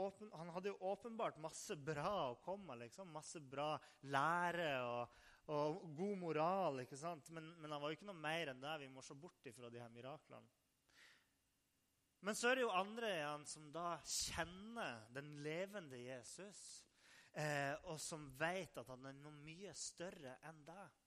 åpen, 0.00 0.32
Han 0.32 0.54
hadde 0.56 0.72
jo 0.72 0.78
åpenbart 0.88 1.36
masse 1.36 1.76
bra 1.76 2.30
å 2.30 2.40
komme. 2.40 2.80
Liksom, 2.80 3.12
masse 3.12 3.44
bra 3.44 3.74
lære 4.08 4.72
og 4.88 5.20
og 5.50 5.80
god 5.96 6.16
moral. 6.18 6.80
ikke 6.80 6.98
sant? 6.98 7.30
Men, 7.30 7.48
men, 7.58 7.70
han 7.70 7.82
var 7.82 7.90
jo 7.90 7.98
ikke 7.98 8.10
noe 8.10 8.22
mer 8.22 8.52
enn 8.52 8.62
det. 8.62 8.76
Vi 8.84 8.90
må 8.92 9.02
se 9.02 9.16
bort 9.18 9.46
ifra 9.50 9.70
de 9.70 9.80
her 9.82 9.90
miraklene. 9.90 10.48
Men 12.22 12.38
så 12.38 12.52
er 12.52 12.58
det 12.58 12.62
jo 12.62 12.74
andre 12.78 13.08
igjen 13.16 13.44
som 13.50 13.70
da 13.74 13.96
kjenner 14.06 15.08
den 15.14 15.32
levende 15.42 15.98
Jesus. 15.98 16.84
eh, 17.32 17.74
og 17.88 17.96
som 18.00 18.26
vet 18.38 18.76
at 18.76 18.88
han 18.92 19.06
er 19.08 19.16
noe 19.16 19.32
mye 19.32 19.72
større 19.74 20.36
enn 20.50 20.60
deg. 20.66 20.98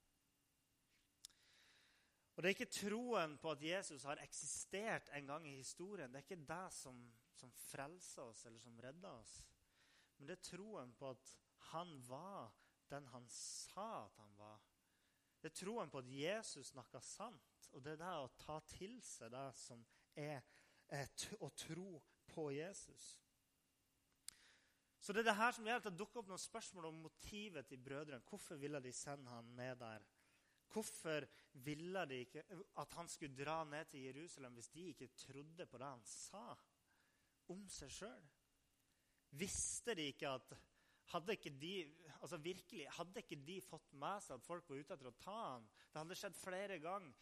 Og 2.36 2.44
Det 2.44 2.50
er 2.50 2.56
ikke 2.56 2.74
troen 2.74 3.38
på 3.40 3.52
at 3.54 3.62
Jesus 3.64 4.04
har 4.04 4.20
eksistert 4.20 5.10
en 5.16 5.28
gang 5.30 5.46
i 5.48 5.56
historien. 5.56 6.12
Det 6.12 6.20
er 6.20 6.26
ikke 6.26 6.48
det 6.50 6.74
som, 6.74 6.98
som 7.32 7.52
frelser 7.70 8.26
oss 8.26 8.46
eller 8.46 8.60
som 8.60 8.80
redder 8.84 9.12
oss. 9.22 9.38
Men 10.18 10.28
det 10.28 10.36
er 10.36 10.50
troen 10.50 10.92
på 11.00 11.14
at 11.14 11.32
han 11.72 11.94
var 12.10 12.52
den 12.92 13.08
han 13.14 13.28
sa 13.32 14.06
at 14.06 14.18
han 14.22 14.34
var. 14.38 14.62
Det 15.42 15.52
er 15.52 15.60
troen 15.60 15.92
på 15.94 16.02
at 16.02 16.10
Jesus 16.10 16.72
snakka 16.74 17.02
sant. 17.06 17.70
Og 17.76 17.84
det 17.84 17.96
er 17.96 18.02
det 18.02 18.14
å 18.24 18.32
ta 18.40 18.60
til 18.72 18.96
seg 19.04 19.34
det 19.34 19.46
som 19.60 19.82
er, 20.18 20.42
er 20.90 21.10
å 21.44 21.50
tro 21.54 22.00
på 22.32 22.50
Jesus. 22.56 23.08
Så 25.06 25.14
det 25.14 25.22
er 25.22 25.28
det 25.30 25.38
her 25.38 25.54
som 25.54 25.68
gjør 25.68 25.82
at 25.82 25.88
det 25.90 25.98
dukker 26.00 26.22
opp 26.22 26.30
noen 26.32 26.42
spørsmål 26.42 26.88
om 26.90 27.04
motivet 27.06 27.68
til 27.70 27.82
brødrene. 27.86 28.24
Hvorfor 28.26 28.58
ville 28.58 28.82
de 28.82 28.94
sende 28.96 29.30
han 29.30 29.52
ned 29.58 29.78
der? 29.78 30.06
Hvorfor 30.74 31.28
ville 31.62 32.06
de 32.10 32.24
ikke 32.24 32.42
at 32.82 32.96
han 32.98 33.10
skulle 33.12 33.38
dra 33.38 33.60
ned 33.70 33.86
til 33.92 34.08
Jerusalem 34.08 34.58
hvis 34.58 34.72
de 34.74 34.88
ikke 34.90 35.12
trodde 35.14 35.68
på 35.70 35.78
det 35.78 35.92
han 35.92 36.02
sa 36.10 36.48
om 37.54 37.68
seg 37.70 37.94
sjøl? 38.00 38.26
Visste 39.38 39.94
de 39.94 40.10
ikke 40.10 40.32
at 40.40 40.56
hadde 41.14 41.38
ikke, 41.38 41.54
de, 41.62 41.76
altså 42.20 42.40
virkelig, 42.42 42.88
hadde 42.98 43.22
ikke 43.22 43.38
de 43.48 43.60
fått 43.62 43.94
med 44.02 44.24
seg 44.26 44.40
at 44.40 44.48
folk 44.48 44.70
var 44.70 44.82
ute 44.82 44.98
etter 44.98 45.12
å 45.12 45.20
ta 45.22 45.38
ham? 45.54 45.68
Det 45.92 46.02
hadde 46.02 46.20
skjedd 46.20 46.40
flere 46.40 46.80
ganger 46.84 47.14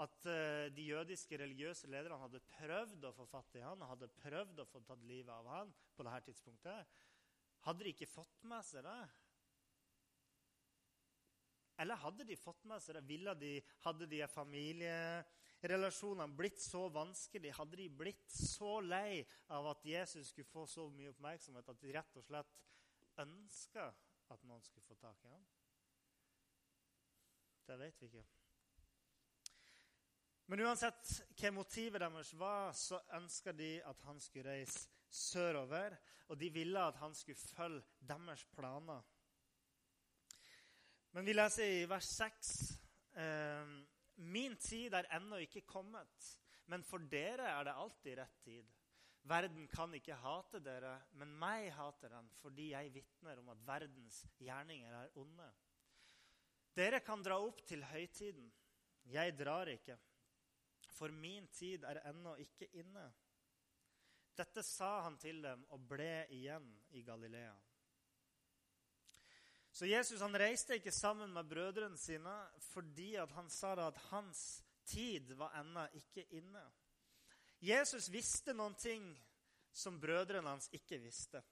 at 0.00 0.24
uh, 0.24 0.72
de 0.72 0.84
jødiske 0.88 1.36
religiøse 1.40 1.90
lederne 1.92 2.20
hadde 2.22 2.40
prøvd 2.54 3.08
å 3.08 3.16
få 3.16 3.26
fatt 3.28 3.58
i 3.58 3.64
han, 3.64 3.82
og 3.82 3.90
hadde 3.92 4.14
prøvd 4.22 4.62
å 4.62 4.70
få 4.70 4.78
tatt 4.86 5.02
livet 5.08 5.34
av 5.34 5.46
han 5.52 5.74
på 5.96 6.06
dette 6.06 6.30
tidspunktet. 6.30 6.78
Hadde 7.66 7.84
de 7.84 7.92
ikke 7.92 8.10
fått 8.10 8.38
med 8.48 8.62
seg 8.66 8.80
det? 8.86 9.02
Eller 11.82 11.96
hadde 11.98 12.24
de 12.28 12.36
fått 12.38 12.64
med 12.68 12.82
seg 12.82 12.98
det? 12.98 13.34
De, 13.40 13.52
hadde 13.84 14.06
de 14.10 14.20
familierelasjonene 14.30 16.38
blitt 16.38 16.60
så 16.62 16.82
vanskelig? 16.92 17.56
Hadde 17.58 17.76
de 17.80 17.88
blitt 18.02 18.28
så 18.32 18.72
lei 18.84 19.22
av 19.54 19.62
at 19.72 19.86
Jesus 19.86 20.30
skulle 20.30 20.50
få 20.50 20.66
så 20.70 20.82
mye 20.92 21.12
oppmerksomhet 21.12 21.72
at 21.72 21.82
de 21.82 21.94
rett 21.96 22.20
og 22.20 22.24
slett 22.26 22.52
ønska 23.18 23.88
at 24.32 24.44
noen 24.48 24.62
skulle 24.64 24.86
få 24.86 24.96
tak 25.00 25.24
i 25.24 25.32
ham? 25.32 25.44
Det 27.66 27.78
vet 27.78 28.00
vi 28.00 28.06
ikke. 28.06 28.24
Men 30.50 30.64
uansett 30.66 31.12
hva 31.38 31.52
motivet 31.54 32.02
deres 32.02 32.32
var, 32.36 32.72
så 32.76 32.98
ønska 33.16 33.54
de 33.56 33.76
at 33.88 34.02
han 34.08 34.18
skulle 34.20 34.50
reise 34.50 34.88
sørover. 35.08 35.96
Og 36.28 36.38
de 36.40 36.48
ville 36.52 36.80
at 36.80 36.96
han 37.00 37.14
skulle 37.14 37.38
følge 37.38 37.84
deres 38.08 38.44
planer. 38.56 39.02
Men 41.12 41.26
vi 41.26 41.34
leser 41.34 41.68
i 41.68 41.88
vers 41.88 42.08
6.: 42.08 42.52
eh, 43.20 43.72
Min 44.16 44.56
tid 44.56 44.94
er 44.94 45.08
ennå 45.16 45.40
ikke 45.44 45.64
kommet, 45.68 46.28
men 46.66 46.84
for 46.84 46.98
dere 46.98 47.48
er 47.52 47.64
det 47.64 47.74
alltid 47.76 48.18
rett 48.18 48.38
tid. 48.44 48.70
Verden 49.22 49.68
kan 49.70 49.92
ikke 49.94 50.18
hate 50.18 50.58
dere, 50.64 50.96
men 51.18 51.34
meg 51.38 51.68
hater 51.76 52.10
den 52.10 52.30
fordi 52.40 52.72
jeg 52.72 52.94
vitner 52.94 53.38
om 53.38 53.52
at 53.52 53.60
verdens 53.66 54.24
gjerninger 54.42 54.96
er 55.04 55.18
onde. 55.20 55.50
Dere 56.74 57.02
kan 57.04 57.22
dra 57.22 57.36
opp 57.38 57.60
til 57.68 57.84
høytiden. 57.86 58.48
Jeg 59.12 59.36
drar 59.38 59.70
ikke 59.70 59.98
for 61.02 61.10
min 61.10 61.48
tid 61.48 61.84
er 61.88 61.98
ennå 62.10 62.36
ikke 62.38 62.68
inne. 62.78 63.08
Dette 64.38 64.62
sa 64.64 65.02
han 65.06 65.18
til 65.20 65.40
dem 65.44 65.64
og 65.74 65.86
ble 65.90 66.26
igjen 66.32 66.68
i 66.96 67.02
Galilea. 67.04 67.54
Så 69.72 69.88
Jesus 69.88 70.20
han 70.20 70.36
reiste 70.36 70.76
ikke 70.76 70.92
sammen 70.92 71.32
med 71.32 71.48
brødrene 71.48 71.98
sine 71.98 72.34
fordi 72.68 73.14
han 73.16 73.50
sa 73.50 73.72
at 73.86 73.98
hans 74.10 74.62
tid 74.84 75.32
var 75.38 75.56
ennå 75.60 75.86
ikke 75.96 76.26
inne. 76.38 76.62
Jesus 77.62 78.08
visste 78.10 78.54
noen 78.58 78.74
ting 78.74 79.04
som 79.72 80.00
brødrene 80.02 80.50
hans 80.50 80.66
ikke 80.74 80.98
visste. 80.98 81.42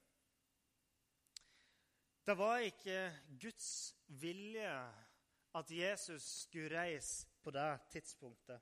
Det 2.27 2.35
var 2.37 2.59
ikke 2.67 2.97
Guds 3.41 3.95
vilje 4.21 4.73
at 5.57 5.71
Jesus 5.71 6.25
skulle 6.43 6.75
reise 6.75 7.27
på 7.41 7.51
det 7.55 7.79
tidspunktet. 7.95 8.59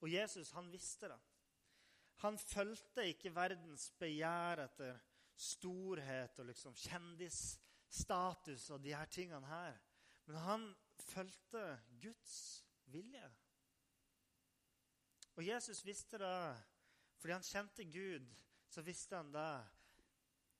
Og 0.00 0.12
Jesus 0.12 0.50
han 0.56 0.72
visste 0.72 1.08
det. 1.12 1.20
Han 2.24 2.38
fulgte 2.38 3.06
ikke 3.08 3.34
verdens 3.34 3.90
begjær 4.00 4.64
etter 4.64 4.98
storhet 5.40 6.40
og 6.40 6.48
liksom 6.50 6.74
kjendisstatus 6.76 8.66
og 8.74 8.82
de 8.84 8.96
her 8.96 9.08
tingene 9.12 9.46
her. 9.46 9.78
Men 10.24 10.36
han 10.36 10.66
fulgte 11.12 11.62
Guds 12.02 12.64
vilje. 12.92 13.30
Og 15.36 15.46
Jesus 15.46 15.84
visste 15.86 16.18
det 16.20 16.34
fordi 17.20 17.36
han 17.36 17.44
kjente 17.44 17.84
Gud. 17.84 18.28
Så 18.70 18.82
visste 18.86 19.18
han 19.18 19.32
det. 19.34 19.52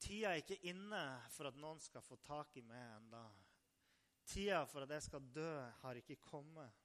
Tida 0.01 0.31
er 0.31 0.41
ikke 0.41 0.59
inne 0.69 1.01
for 1.33 1.49
at 1.49 1.57
noen 1.61 1.79
skal 1.81 2.03
få 2.05 2.17
tak 2.25 2.57
i 2.57 2.63
meg 2.65 2.81
ennå. 2.97 3.21
Tida 4.27 4.63
for 4.69 4.85
at 4.85 4.93
jeg 4.95 5.05
skal 5.07 5.29
dø, 5.33 5.53
har 5.81 5.99
ikke 5.99 6.19
kommet. 6.21 6.77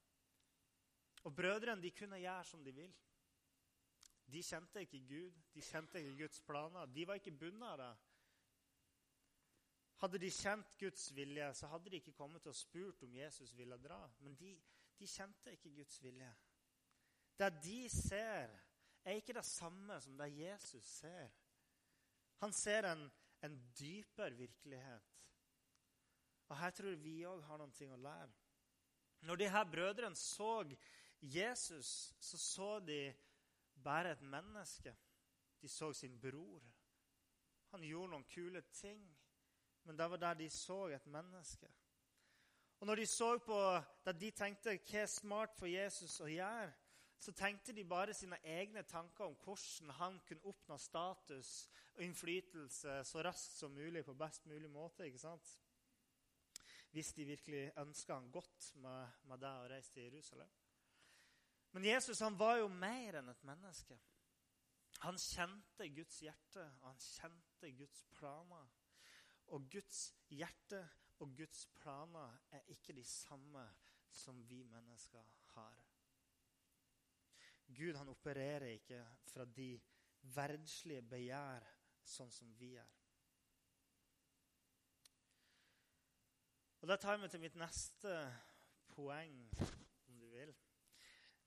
Og 1.26 1.34
brødrene 1.34 1.82
de 1.82 1.90
kunne 1.90 2.20
gjøre 2.22 2.44
som 2.44 2.64
de 2.64 2.72
vil. 2.76 2.92
De 4.26 4.42
kjente 4.42 4.82
ikke 4.82 5.00
Gud, 5.06 5.40
de 5.54 5.62
kjente 5.62 6.00
ikke 6.02 6.16
Guds 6.22 6.40
planer. 6.46 6.86
De 6.86 7.06
var 7.06 7.18
ikke 7.20 7.34
bundet 7.38 7.68
av 7.68 7.78
det. 7.80 7.92
Hadde 10.02 10.20
de 10.20 10.30
kjent 10.30 10.74
Guds 10.80 11.08
vilje, 11.16 11.52
så 11.54 11.70
hadde 11.72 11.90
de 11.90 12.00
ikke 12.00 12.16
kommet 12.16 12.46
å 12.46 12.54
spurt 12.54 13.04
om 13.06 13.14
Jesus 13.16 13.54
ville 13.56 13.78
dra. 13.80 14.02
Men 14.20 14.34
de, 14.36 14.52
de 14.98 15.08
kjente 15.08 15.54
ikke 15.56 15.72
Guds 15.78 16.02
vilje. 16.04 16.32
Det 17.38 17.48
de 17.64 17.78
ser, 17.92 18.52
er 19.06 19.20
ikke 19.20 19.36
det 19.36 19.44
samme 19.46 20.00
som 20.00 20.16
det 20.18 20.32
Jesus 20.34 20.84
ser. 20.98 21.28
Han 22.42 22.52
ser 22.52 22.88
en, 22.90 23.06
en 23.42 23.56
dypere 23.78 24.34
virkelighet. 24.34 25.12
Og 26.48 26.58
Her 26.58 26.70
tror 26.70 26.98
vi 27.02 27.20
òg 27.26 27.42
har 27.46 27.58
noe 27.62 27.92
å 27.94 28.02
lære. 28.02 28.34
Når 29.26 29.36
de 29.40 29.48
her 29.50 29.64
brødrene 29.64 30.16
så 30.16 30.50
Jesus 31.20 32.14
så 32.20 32.38
så 32.38 32.70
de 32.80 33.14
bare 33.84 34.12
et 34.12 34.22
menneske. 34.22 34.92
De 35.62 35.68
så 35.68 35.92
sin 35.92 36.20
bror. 36.20 36.62
Han 37.72 37.82
gjorde 37.82 38.12
noen 38.12 38.28
kule 38.30 38.62
ting, 38.72 39.00
men 39.82 39.98
det 39.98 40.10
var 40.10 40.20
der 40.22 40.34
de 40.34 40.50
så 40.50 40.86
et 40.94 41.06
menneske. 41.06 41.68
Og 42.80 42.86
når 42.86 43.00
de 43.00 43.06
så 43.06 43.38
på 43.38 43.58
det 44.04 44.18
de 44.20 44.30
tenkte 44.30 44.76
hva 44.76 45.00
er 45.00 45.10
smart 45.10 45.56
for 45.58 45.66
Jesus 45.66 46.20
å 46.20 46.28
gjøre, 46.30 46.72
så 47.18 47.32
tenkte 47.32 47.72
de 47.72 47.84
bare 47.84 48.14
sine 48.14 48.38
egne 48.44 48.82
tanker 48.82 49.24
om 49.24 49.36
hvordan 49.44 49.90
han 49.98 50.18
kunne 50.28 50.44
oppnå 50.50 50.76
status 50.78 51.68
og 51.94 52.02
innflytelse 52.04 52.98
så 53.08 53.22
raskt 53.24 53.56
som 53.56 53.74
mulig 53.74 54.04
på 54.04 54.14
best 54.14 54.46
mulig 54.46 54.70
måte. 54.70 55.06
ikke 55.06 55.18
sant? 55.18 55.54
Hvis 56.90 57.12
de 57.12 57.24
virkelig 57.24 57.72
ønska 57.76 58.14
han 58.14 58.30
godt 58.30 58.74
med, 58.74 59.08
med 59.24 59.40
det 59.40 59.52
å 59.52 59.68
reise 59.68 59.92
til 59.92 60.08
Jerusalem. 60.08 60.52
Men 61.72 61.84
Jesus 61.84 62.20
han 62.20 62.38
var 62.38 62.56
jo 62.56 62.68
mer 62.68 63.18
enn 63.18 63.28
et 63.28 63.42
menneske. 63.44 63.98
Han 65.04 65.18
kjente 65.20 65.88
Guds 65.92 66.22
hjerte, 66.24 66.62
og 66.80 66.86
han 66.88 67.02
kjente 67.04 67.72
Guds 67.76 68.04
planer. 68.16 68.70
Og 69.52 69.66
Guds 69.70 70.06
hjerte 70.32 70.80
og 71.20 71.34
Guds 71.36 71.66
planer 71.76 72.38
er 72.56 72.64
ikke 72.72 72.96
de 72.96 73.04
samme 73.04 73.66
som 74.10 74.40
vi 74.48 74.62
mennesker 74.64 75.24
har. 75.54 75.85
Gud 77.74 77.96
han 77.98 78.08
opererer 78.08 78.68
ikke 78.76 79.00
fra 79.26 79.44
de 79.44 79.72
verdslige 80.34 81.02
begjær 81.02 81.66
sånn 82.06 82.30
som 82.32 82.52
vi 82.58 82.74
er. 82.78 82.92
Og 86.80 86.88
Det 86.88 87.00
tar 87.02 87.18
meg 87.18 87.30
til 87.32 87.42
mitt 87.42 87.56
neste 87.58 88.12
poeng, 88.94 89.38
om 90.06 90.18
du 90.20 90.26
vil. 90.30 90.52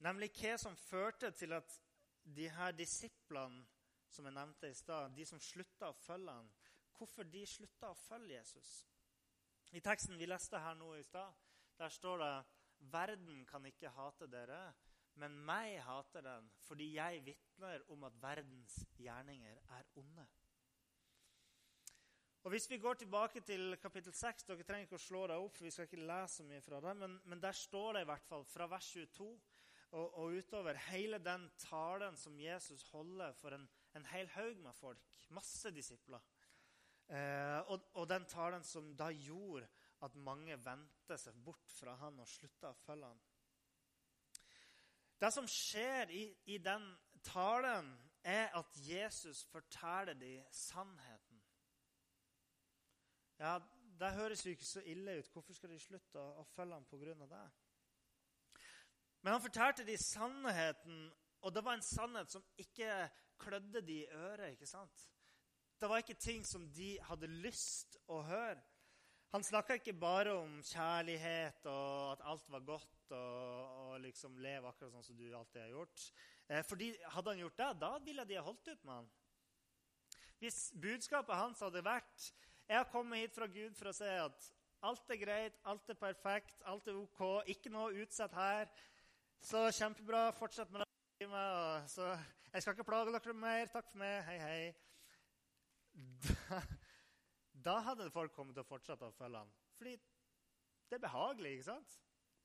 Nemlig 0.04 0.32
hva 0.36 0.58
som 0.60 0.76
førte 0.76 1.32
til 1.32 1.56
at 1.56 1.76
de 2.24 2.50
her 2.52 2.76
disiplene 2.76 3.64
som 4.10 4.26
jeg 4.26 4.36
nevnte 4.36 4.70
i 4.70 4.76
stad, 4.76 5.14
de 5.16 5.26
som 5.26 5.40
slutta 5.40 5.92
å 5.92 5.98
følge 5.98 6.34
han, 6.34 6.50
hvorfor 6.98 7.28
de 7.30 7.46
slutta 7.48 7.92
å 7.94 8.00
følge 8.02 8.36
Jesus. 8.36 8.72
I 9.72 9.82
teksten 9.86 10.18
vi 10.18 10.28
leste 10.28 10.60
her 10.60 10.76
nå 10.76 10.96
i 10.98 11.06
stad, 11.06 11.36
der 11.78 11.94
står 11.94 12.24
det 12.24 12.34
Verden 12.92 13.46
kan 13.46 13.66
ikke 13.68 13.92
hate 13.92 14.28
dere, 14.32 14.60
men 15.20 15.38
meg 15.46 15.80
hater 15.86 16.26
den 16.26 16.50
fordi 16.68 16.94
jeg 16.96 17.24
vitner 17.26 17.84
om 17.94 18.04
at 18.08 18.20
verdens 18.22 18.78
gjerninger 18.98 19.58
er 19.78 19.90
onde. 20.00 20.28
Og 22.44 22.54
Hvis 22.54 22.70
vi 22.72 22.78
går 22.78 22.94
tilbake 22.94 23.42
til 23.42 23.76
kapittel 23.82 24.14
6 24.14 24.46
Dere 24.48 24.64
trenger 24.64 24.88
ikke 24.88 24.96
å 24.96 25.04
slå 25.04 25.26
det 25.28 25.36
opp, 25.38 25.58
for 25.58 25.68
vi 25.68 25.72
skal 25.76 25.90
ikke 25.90 26.06
lese 26.08 26.40
så 26.40 26.46
mye 26.48 26.64
fra 26.64 26.80
det, 26.86 26.94
men, 26.98 27.18
men 27.26 27.42
der 27.44 27.52
står 27.52 27.98
det 27.98 28.06
i 28.06 28.10
hvert 28.10 28.28
fall 28.30 28.46
fra 28.48 28.68
vers 28.72 28.92
22 28.94 29.28
og, 29.90 30.14
og, 30.22 30.38
utover 30.38 30.78
hele 30.88 31.18
den 31.20 31.50
talen 31.58 32.16
som 32.18 32.40
Jesus 32.40 32.86
holder 32.94 33.34
for 33.36 33.58
en, 33.58 33.68
en 33.98 34.06
hel 34.14 34.30
haug 34.38 34.62
med 34.64 34.78
folk, 34.78 35.02
masse 35.34 35.72
disipler, 35.74 36.22
Eh, 37.10 37.60
og, 37.74 37.82
og, 37.98 38.06
den 38.10 38.26
talen 38.30 38.64
som 38.64 38.92
da 38.98 39.08
gjorde 39.10 39.66
at 40.06 40.16
mange 40.22 40.54
vendte 40.62 41.18
seg 41.18 41.38
bort 41.42 41.72
fra 41.74 41.96
han 42.04 42.20
og 42.22 42.30
slutta 42.30 42.70
å 42.70 42.78
følge 42.84 43.10
han. 43.10 43.22
Det 45.20 45.34
som 45.34 45.48
skjer 45.48 46.12
i, 46.16 46.24
i 46.46 46.58
den 46.58 46.86
talen, 47.24 47.92
er 48.24 48.52
at 48.56 48.76
Jesus 48.76 49.46
forteller 49.52 50.14
dem 50.14 50.44
sannheten. 50.52 51.42
Ja, 53.40 53.60
Det 54.00 54.12
høres 54.12 54.46
jo 54.46 54.50
ikke 54.50 54.66
så 54.66 54.82
ille 54.82 55.20
ut. 55.20 55.28
Hvorfor 55.28 55.54
skal 55.54 55.70
de 55.70 55.80
slutte 55.80 56.20
å, 56.20 56.40
å 56.40 56.44
følge 56.56 56.74
ham 56.74 56.86
pga. 56.88 57.26
det? 57.28 57.48
Men 59.22 59.34
han 59.34 59.42
fortalte 59.42 59.84
dem 59.84 59.98
sannheten, 60.00 61.12
og 61.42 61.56
det 61.56 61.64
var 61.66 61.74
en 61.76 61.84
sannhet 61.84 62.32
som 62.32 62.46
ikke 62.58 63.10
klødde 63.40 63.82
de 63.82 63.98
i 64.04 64.08
øret. 64.08 64.52
ikke 64.52 64.68
sant? 64.68 65.10
Det 65.82 65.90
var 65.90 65.98
ikke 65.98 66.14
ting 66.14 66.46
som 66.48 66.68
de 66.74 66.98
hadde 67.02 67.28
lyst 67.28 67.98
å 68.08 68.22
høre. 68.22 68.62
Han 69.32 69.44
snakka 69.44 69.74
ikke 69.74 69.94
bare 69.94 70.34
om 70.34 70.62
kjærlighet 70.64 71.66
og 71.66 72.12
at 72.12 72.24
alt 72.32 72.50
var 72.52 72.66
godt 72.66 72.99
og, 73.16 73.80
og 73.86 73.96
liksom 74.04 74.38
leve 74.42 74.70
akkurat 74.70 74.94
sånn 74.94 75.08
som 75.08 75.18
du 75.18 75.26
alltid 75.30 75.62
har 75.64 75.74
gjort. 75.74 76.06
Eh, 76.50 76.62
fordi 76.68 76.92
Hadde 77.16 77.34
han 77.34 77.44
gjort 77.44 77.58
det, 77.62 77.72
da 77.82 77.92
ville 78.06 78.26
de 78.30 78.38
ha 78.40 78.46
holdt 78.46 78.70
ut 78.70 78.86
med 78.86 78.96
han. 79.00 79.10
Hvis 80.40 80.70
budskapet 80.80 81.36
hans 81.36 81.62
hadde 81.66 81.84
vært 81.84 82.30
jeg 82.70 82.78
har 82.78 82.90
kommet 82.92 83.24
hit 83.24 83.34
fra 83.34 83.48
Gud 83.50 83.74
for 83.74 83.90
å 83.90 83.96
si 83.98 84.06
at 84.06 84.44
alt 84.86 85.10
er 85.10 85.18
greit, 85.18 85.56
alt 85.68 85.90
er 85.90 85.98
perfekt, 85.98 86.60
alt 86.70 86.86
er 86.88 87.00
OK, 87.00 87.24
ikke 87.50 87.72
noe 87.74 87.96
utsett 88.04 88.36
her, 88.38 88.70
så 89.42 89.64
kjempebra, 89.74 90.28
fortsett 90.38 90.70
med 90.70 90.84
det. 90.84 91.30
Så 91.90 92.06
jeg 92.54 92.62
skal 92.62 92.76
ikke 92.76 92.86
plage 92.88 93.16
dere 93.16 93.34
mer. 93.34 93.66
Takk 93.74 93.90
for 93.90 94.02
meg. 94.04 94.22
Hei, 94.28 94.38
hei. 94.44 94.62
Da, 96.22 96.62
da 97.66 97.80
hadde 97.90 98.12
folk 98.14 98.38
kommet 98.38 98.56
til 98.56 98.64
å 98.64 98.70
fortsette 98.70 99.10
å 99.10 99.18
følge 99.18 99.42
han. 99.42 99.52
Fordi 99.80 99.98
det 99.98 101.00
er 101.00 101.04
behagelig, 101.04 101.58
ikke 101.58 101.72
sant? 101.72 101.98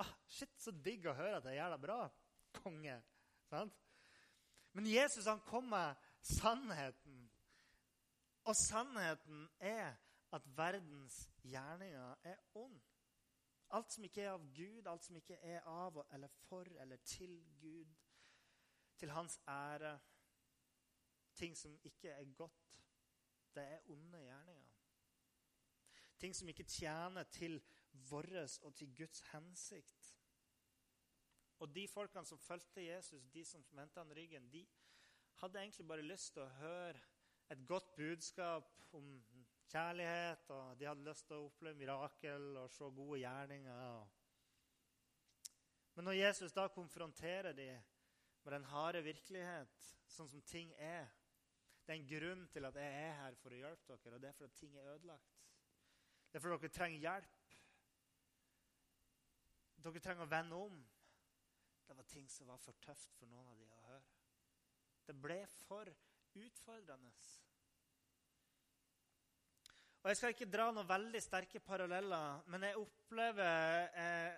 Ah, 0.03 0.15
shit, 0.27 0.51
så 0.59 0.73
digg 0.85 1.07
å 1.07 1.17
høre 1.17 1.39
at 1.39 1.49
jeg 1.49 1.59
gjør 1.59 1.75
det 1.75 1.83
bra. 1.85 1.99
Konge. 2.63 2.97
Sant? 3.51 3.81
Men 4.75 4.89
Jesus 4.91 5.29
han 5.31 5.43
kom 5.47 5.69
med 5.71 5.95
sannheten. 6.35 7.21
Og 8.45 8.57
sannheten 8.59 9.47
er 9.61 9.95
at 10.35 10.49
verdens 10.57 11.31
gjerninger 11.47 12.27
er 12.27 12.41
ond. 12.59 12.81
Alt 13.75 13.93
som 13.93 14.05
ikke 14.05 14.23
er 14.23 14.33
av 14.35 14.43
Gud, 14.55 14.87
alt 14.87 15.05
som 15.07 15.17
ikke 15.17 15.39
er 15.43 15.63
av 15.71 16.03
eller 16.13 16.29
for 16.29 16.69
eller 16.83 16.97
til 17.07 17.39
Gud, 17.61 17.95
til 18.99 19.11
hans 19.11 19.39
ære, 19.49 19.99
ting 21.35 21.57
som 21.59 21.79
ikke 21.83 22.11
er 22.11 22.35
godt, 22.37 22.77
det 23.55 23.63
er 23.63 23.91
onde 23.91 24.19
gjerninger. 24.19 24.71
Ting 26.19 26.37
som 26.37 26.49
ikke 26.49 26.65
tjener 26.65 27.23
til 27.23 27.63
vår 28.11 28.31
og 28.63 28.75
til 28.75 28.95
Guds 28.97 29.21
hensikt. 29.33 30.15
Og 31.63 31.75
de 31.75 31.87
folkene 31.89 32.27
som 32.27 32.39
fulgte 32.39 32.83
Jesus, 32.83 33.29
de 33.33 33.45
som 33.45 33.65
vendte 33.71 34.01
han 34.01 34.13
ryggen, 34.17 34.51
de 34.53 34.67
hadde 35.41 35.59
egentlig 35.61 35.87
bare 35.89 36.03
lyst 36.03 36.33
til 36.35 36.43
å 36.43 36.55
høre 36.59 37.01
et 37.53 37.67
godt 37.69 37.95
budskap 37.97 38.69
om 38.97 39.09
kjærlighet, 39.71 40.51
og 40.51 40.79
de 40.79 40.89
hadde 40.89 41.07
lyst 41.07 41.27
til 41.29 41.39
å 41.39 41.49
oppleve 41.49 41.79
mirakel 41.79 42.57
og 42.61 42.71
se 42.73 42.91
gode 42.97 43.21
gjerninger. 43.23 44.07
Men 45.95 46.09
når 46.09 46.19
Jesus 46.19 46.53
da 46.53 46.67
konfronterer 46.69 47.53
dem 47.53 47.83
med 48.45 48.53
den 48.53 48.67
harde 48.69 49.03
virkelighet, 49.05 49.85
sånn 50.11 50.29
som 50.29 50.43
ting 50.43 50.73
er 50.79 51.13
Det 51.85 51.93
er 51.93 51.99
en 52.01 52.07
grunn 52.09 52.47
til 52.49 52.65
at 52.65 52.77
jeg 52.81 52.93
er 52.97 53.11
her 53.19 53.35
for 53.37 53.53
å 53.53 53.57
hjelpe 53.59 53.97
dere, 54.01 54.17
og 54.17 54.21
det 54.23 54.29
er 54.31 54.37
fordi 54.39 54.55
ting 54.57 54.77
er 54.81 54.87
ødelagt. 54.95 55.35
Det 56.33 56.39
er 56.39 56.41
fordi 56.41 56.57
dere 56.63 56.73
trenger 56.73 57.03
hjelp. 57.03 57.35
Dere 59.85 60.01
trenger 60.01 60.25
å 60.25 60.33
vende 60.33 60.57
om. 60.57 60.77
Det 61.85 61.97
var 61.97 62.07
ting 62.09 62.29
som 62.33 62.49
var 62.49 62.61
for 62.63 62.77
tøft 62.81 63.13
for 63.19 63.29
noen 63.29 63.51
av 63.53 63.59
de 63.61 63.67
å 63.69 63.81
høre. 63.91 64.13
Det 65.05 65.17
ble 65.21 65.43
for 65.67 65.91
utfordrende. 66.41 67.13
Og 70.01 70.11
Jeg 70.11 70.17
skal 70.21 70.35
ikke 70.35 70.49
dra 70.53 70.71
noen 70.73 70.89
veldig 70.89 71.21
sterke 71.21 71.61
paralleller, 71.65 72.41
men 72.53 72.65
jeg 72.65 72.81
opplever 72.81 73.87
eh, 74.01 74.35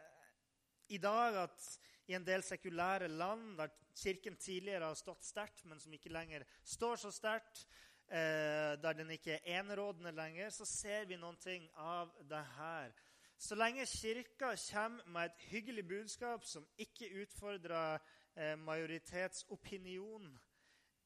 i 0.95 0.99
dag 1.03 1.41
at 1.47 1.65
i 2.07 2.15
en 2.15 2.27
del 2.27 2.43
sekulære 2.47 3.09
land 3.11 3.57
der 3.59 3.75
Kirken 3.97 4.37
tidligere 4.37 4.91
har 4.91 4.99
stått 4.99 5.25
sterkt, 5.25 5.65
men 5.65 5.81
som 5.81 5.95
ikke 5.95 6.13
lenger 6.13 6.45
står 6.63 6.99
så 7.01 7.11
sterkt, 7.15 7.63
eh, 8.11 8.75
der 8.83 8.99
den 8.99 9.11
ikke 9.15 9.39
er 9.39 9.63
enerådende 9.63 10.13
lenger, 10.15 10.51
så 10.51 10.67
ser 10.69 11.07
vi 11.09 11.19
noen 11.19 11.39
ting 11.41 11.71
av 11.81 12.13
det 12.29 12.43
her. 12.59 12.95
Så 13.39 13.55
lenge 13.55 13.87
Kirka 13.87 14.55
kommer 14.73 15.05
med 15.07 15.25
et 15.25 15.43
hyggelig 15.51 15.89
budskap 15.89 16.45
som 16.45 16.67
ikke 16.79 17.11
utfordrer 17.23 17.99
eh, 18.35 18.57
majoritetsopinion 18.59 20.39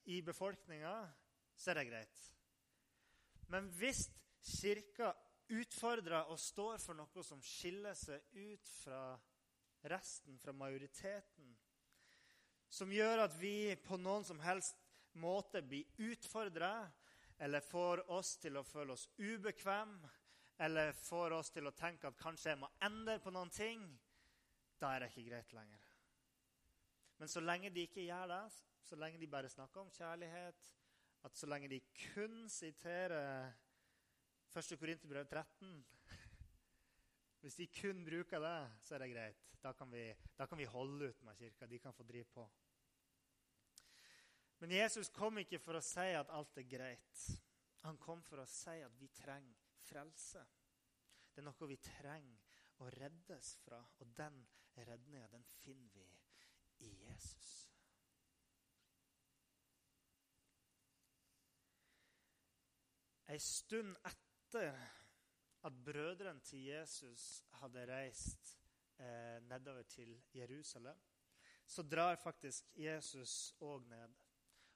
i 0.05 0.21
befolkninga, 0.23 0.95
så 1.57 1.71
er 1.71 1.75
det 1.75 1.89
greit. 1.89 2.21
Men 3.49 3.67
hvis 3.79 4.07
Kirka 4.43 5.13
utfordrer 5.51 6.31
og 6.31 6.39
står 6.39 6.79
for 6.79 6.95
noe 6.95 7.25
som 7.27 7.43
skiller 7.43 7.99
seg 7.99 8.23
ut 8.39 8.71
fra 8.85 9.03
resten, 9.91 10.39
fra 10.39 10.55
majoriteten, 10.55 11.51
som 12.71 12.93
gjør 12.95 13.25
at 13.25 13.35
vi 13.41 13.75
på 13.83 13.99
noen 13.99 14.25
som 14.25 14.39
helst 14.45 14.79
måte 15.19 15.63
blir 15.67 15.91
utfordra, 15.99 16.87
eller 17.41 17.65
får 17.65 18.05
oss 18.13 18.37
til 18.39 18.61
å 18.61 18.65
føle 18.65 18.95
oss 18.95 19.09
ubekvem, 19.19 19.97
eller 20.61 20.93
får 20.93 21.33
oss 21.33 21.49
til 21.55 21.69
å 21.69 21.73
tenke 21.73 22.11
at 22.11 22.19
kanskje 22.21 22.53
jeg 22.53 22.61
må 22.61 22.69
endre 22.85 23.17
på 23.25 23.33
noen 23.33 23.49
ting, 23.55 23.85
da 24.81 24.93
er 24.93 25.03
det 25.03 25.11
ikke 25.13 25.31
greit 25.31 25.55
lenger. 25.57 25.87
Men 27.21 27.33
så 27.33 27.41
lenge 27.41 27.71
de 27.73 27.87
ikke 27.87 28.05
gjør 28.05 28.29
det, 28.29 28.43
så 28.85 28.99
lenge 29.01 29.21
de 29.21 29.29
bare 29.31 29.49
snakker 29.49 29.81
om 29.81 29.93
kjærlighet, 29.95 30.69
at 31.25 31.37
så 31.37 31.49
lenge 31.49 31.71
de 31.73 31.81
kun 32.13 32.43
siterer 32.53 33.49
1. 34.53 34.77
Korinterbrev 34.81 35.29
13 35.29 35.73
Hvis 37.41 37.57
de 37.57 37.69
kun 37.73 38.05
bruker 38.05 38.43
det, 38.45 38.59
så 38.85 38.97
er 38.97 39.05
det 39.05 39.11
greit. 39.15 39.47
Da 39.63 39.73
kan 39.77 39.93
vi, 39.93 40.03
da 40.37 40.45
kan 40.49 40.61
vi 40.61 40.69
holde 40.69 41.09
ut 41.09 41.23
med 41.25 41.39
kirka. 41.41 41.69
De 41.69 41.79
kan 41.81 41.97
få 41.97 42.05
drive 42.05 42.29
på. 42.35 42.45
Men 44.61 44.77
Jesus 44.77 45.09
kom 45.09 45.41
ikke 45.41 45.61
for 45.63 45.79
å 45.79 45.85
si 45.85 46.09
at 46.17 46.33
alt 46.37 46.61
er 46.61 46.69
greit. 46.69 47.25
Han 47.87 47.97
kom 48.01 48.21
for 48.25 48.43
å 48.43 48.49
si 48.49 48.77
at 48.85 48.97
vi 49.01 49.09
trenger 49.17 49.60
frelse. 49.91 50.45
Det 51.31 51.43
er 51.43 51.47
noe 51.47 51.69
vi 51.71 51.79
trenger 51.83 52.47
å 52.81 52.89
reddes 52.95 53.57
fra, 53.65 53.81
og 54.01 54.15
den 54.17 54.39
redninga, 54.87 55.29
den 55.29 55.45
finner 55.61 55.91
vi 55.95 56.07
i 56.87 56.95
Jesus. 57.05 57.51
Ei 63.31 63.39
stund 63.39 63.95
etter 64.09 64.75
at 65.63 65.77
brødrene 65.85 66.41
til 66.43 66.65
Jesus 66.65 67.45
hadde 67.61 67.85
reist 67.87 68.57
eh, 68.99 69.39
nedover 69.47 69.83
til 69.83 70.17
Jerusalem, 70.35 70.99
så 71.67 71.85
drar 71.87 72.17
faktisk 72.19 72.73
Jesus 72.75 73.53
òg 73.63 73.87
ned. 73.87 74.17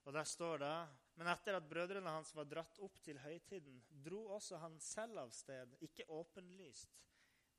Og 0.04 0.12
der 0.12 0.24
står 0.24 0.60
det 0.62 0.76
Men 1.14 1.30
etter 1.30 1.54
at 1.54 1.68
brødrene 1.70 2.10
hans 2.10 2.32
var 2.34 2.48
dratt 2.50 2.78
opp 2.82 2.96
til 3.04 3.20
høytiden, 3.22 3.78
dro 4.02 4.24
også 4.34 4.58
han 4.62 4.80
selv 4.82 5.20
av 5.22 5.34
sted, 5.34 5.76
ikke 5.86 6.08
åpenlyst, 6.10 6.96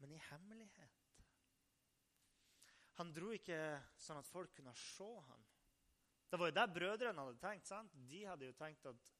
men 0.04 0.12
i 0.12 0.22
hemmelighet. 0.30 1.04
Han 3.00 3.12
dro 3.16 3.32
ikke 3.36 3.60
sånn 4.00 4.20
at 4.20 4.32
folk 4.32 4.54
kunne 4.56 4.76
se 4.80 5.08
ham. 5.28 5.46
Det 6.32 6.40
var 6.40 6.52
jo 6.52 6.56
det 6.58 6.66
brødrene 6.76 7.24
hadde 7.24 7.40
tenkt. 7.40 7.68
sant? 7.68 7.96
De 8.10 8.24
hadde 8.28 8.48
jo 8.48 8.56
tenkt 8.60 8.88
at 8.92 9.12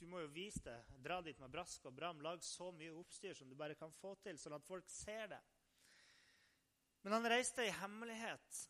du 0.00 0.06
må 0.10 0.22
jo 0.22 0.30
vise 0.32 0.62
det. 0.64 0.78
Dra 1.04 1.20
dit 1.22 1.38
med 1.38 1.52
brask 1.52 1.84
og 1.86 1.94
bram. 1.94 2.22
Lag 2.24 2.42
så 2.44 2.70
mye 2.72 2.94
oppstyr 2.96 3.34
som 3.36 3.48
du 3.50 3.56
bare 3.58 3.76
kan 3.78 3.92
få 4.00 4.14
til, 4.22 4.38
sånn 4.38 4.56
at 4.56 4.66
folk 4.66 4.88
ser 4.90 5.28
det. 5.34 5.40
Men 7.02 7.18
han 7.18 7.28
reiste 7.32 7.64
i 7.66 7.74
hemmelighet. 7.74 8.60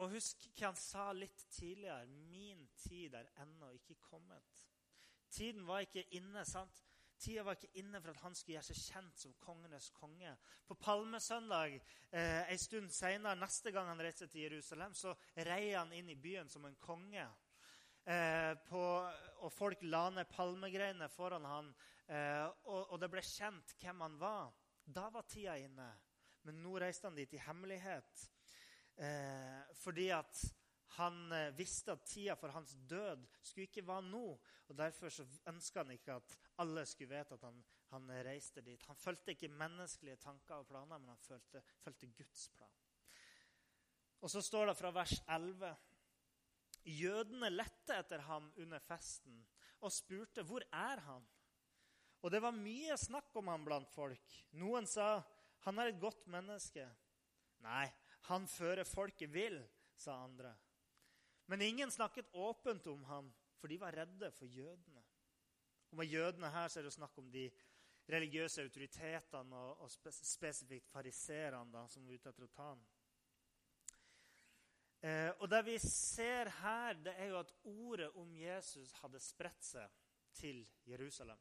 Og 0.00 0.14
husk 0.14 0.46
hva 0.56 0.70
han 0.70 0.78
sa 0.80 1.10
litt 1.12 1.44
tidligere. 1.52 2.06
Min 2.30 2.64
tid 2.86 3.14
er 3.18 3.28
ennå 3.44 3.72
ikke 3.76 3.98
kommet. 4.00 4.64
Tiden 5.32 5.66
var 5.66 5.84
ikke 5.84 6.06
inne. 6.16 6.44
sant? 6.48 6.82
Tida 7.22 7.44
var 7.46 7.54
ikke 7.54 7.78
inne 7.78 8.00
for 8.02 8.10
at 8.10 8.22
han 8.24 8.34
skulle 8.34 8.56
gjøre 8.56 8.66
seg 8.72 8.78
kjent 8.82 9.20
som 9.22 9.34
kongenes 9.38 9.90
konge. 9.94 10.32
På 10.66 10.74
palmesøndag 10.74 11.76
eh, 11.76 12.50
en 12.50 12.58
stund 12.58 12.90
senere, 12.90 13.38
neste 13.38 13.70
gang 13.70 13.92
han 13.92 14.02
reiste 14.02 14.26
til 14.26 14.48
Jerusalem, 14.48 14.96
så 14.98 15.14
rei 15.46 15.70
han 15.70 15.92
inn 15.94 16.10
i 16.10 16.18
byen 16.18 16.50
som 16.50 16.66
en 16.66 16.78
konge. 16.82 17.28
Eh, 18.02 18.50
på, 18.66 18.82
og 19.46 19.54
folk 19.54 19.84
la 19.86 20.08
ned 20.10 20.26
palmegreiene 20.34 21.06
foran 21.14 21.46
han, 21.46 21.70
eh, 22.10 22.48
og, 22.66 22.80
og, 22.88 22.96
det 22.98 23.12
ble 23.12 23.22
kjent 23.22 23.76
hvem 23.78 24.02
han 24.02 24.18
var. 24.18 24.50
Da 24.82 25.06
var 25.14 25.28
tida 25.30 25.54
inne. 25.62 25.92
Men 26.42 26.58
nå 26.64 26.74
reiste 26.82 27.06
han 27.06 27.14
dit 27.14 27.38
i 27.38 27.44
hemmelighet. 27.44 28.26
Eh, 28.96 29.62
fordi 29.74 30.10
at 30.12 30.42
Han 30.98 31.32
eh, 31.32 31.54
visste 31.56 31.94
at 31.94 32.02
tida 32.04 32.34
for 32.36 32.52
hans 32.52 32.74
død 32.88 33.22
skulle 33.40 33.64
ikke 33.64 33.86
være 33.86 34.02
nå. 34.10 34.26
og 34.68 34.76
Derfor 34.76 35.08
så 35.08 35.24
ønska 35.48 35.80
han 35.80 35.94
ikke 35.94 36.18
at 36.18 36.34
alle 36.60 36.84
skulle 36.86 37.16
vite 37.16 37.34
at 37.34 37.46
han, 37.46 37.62
han, 37.94 38.10
reiste 38.26 38.60
dit. 38.60 38.84
Han 38.86 38.96
fulgte 38.96 39.32
ikke 39.32 39.48
menneskelige 39.48 40.16
tanker 40.20 40.54
og 40.54 40.66
planer, 40.66 40.98
men 40.98 41.08
han 41.08 41.24
fulgte, 41.24 41.62
fulgte 41.80 42.10
Guds 42.12 42.50
plan. 42.52 42.76
Og 44.20 44.30
så 44.30 44.42
står 44.44 44.66
det 44.66 44.76
fra 44.76 44.92
vers 44.92 45.16
11 45.28 45.72
Jødene 46.84 47.48
lette 47.50 47.96
etter 47.96 48.24
ham 48.26 48.52
under 48.58 48.82
festen 48.82 49.38
og 49.80 49.92
spurte 49.94 50.42
hvor 50.46 50.64
er 50.74 51.00
han 51.06 51.24
Og 52.22 52.30
det 52.30 52.42
var 52.42 52.54
mye 52.54 52.96
snakk 52.98 53.34
om 53.38 53.48
ham 53.50 53.64
blant 53.64 53.90
folk. 53.90 54.34
Noen 54.58 54.86
sa 54.86 55.22
han 55.62 55.78
er 55.78 55.92
et 55.92 56.00
godt 56.02 56.26
menneske. 56.30 56.84
Nei, 57.62 57.86
han 58.30 58.46
fører 58.48 58.84
folket 58.88 59.30
vill, 59.32 59.58
sa 59.96 60.16
andre. 60.24 60.54
Men 61.50 61.62
ingen 61.62 61.90
snakket 61.90 62.30
åpent 62.32 62.86
om 62.86 63.04
ham, 63.04 63.32
for 63.58 63.68
de 63.68 63.78
var 63.78 63.92
redde 63.92 64.30
for 64.30 64.46
jødene. 64.46 65.02
Og 65.90 65.98
Med 65.98 66.06
jødene 66.06 66.50
her 66.50 66.68
så 66.68 66.80
er 66.80 66.88
det 66.88 66.92
snakk 66.92 67.18
om 67.18 67.30
de 67.30 67.50
religiøse 68.08 68.62
autoritetene 68.62 69.56
og, 69.56 69.82
og 69.84 69.90
spesifikt 69.90 70.90
fariserene 70.90 71.84
som 71.88 72.06
var 72.06 72.16
ute 72.16 72.32
etter 72.32 72.46
å 72.46 72.52
ta 72.56 72.68
ham. 72.70 72.82
Eh, 75.02 75.30
og 75.42 75.50
Det 75.50 75.64
vi 75.66 75.78
ser 75.82 76.50
her, 76.62 76.94
det 76.94 77.14
er 77.18 77.32
jo 77.32 77.38
at 77.40 77.52
ordet 77.64 78.10
om 78.22 78.34
Jesus 78.36 78.92
hadde 79.02 79.20
spredt 79.20 79.64
seg 79.66 79.98
til 80.38 80.62
Jerusalem. 80.86 81.38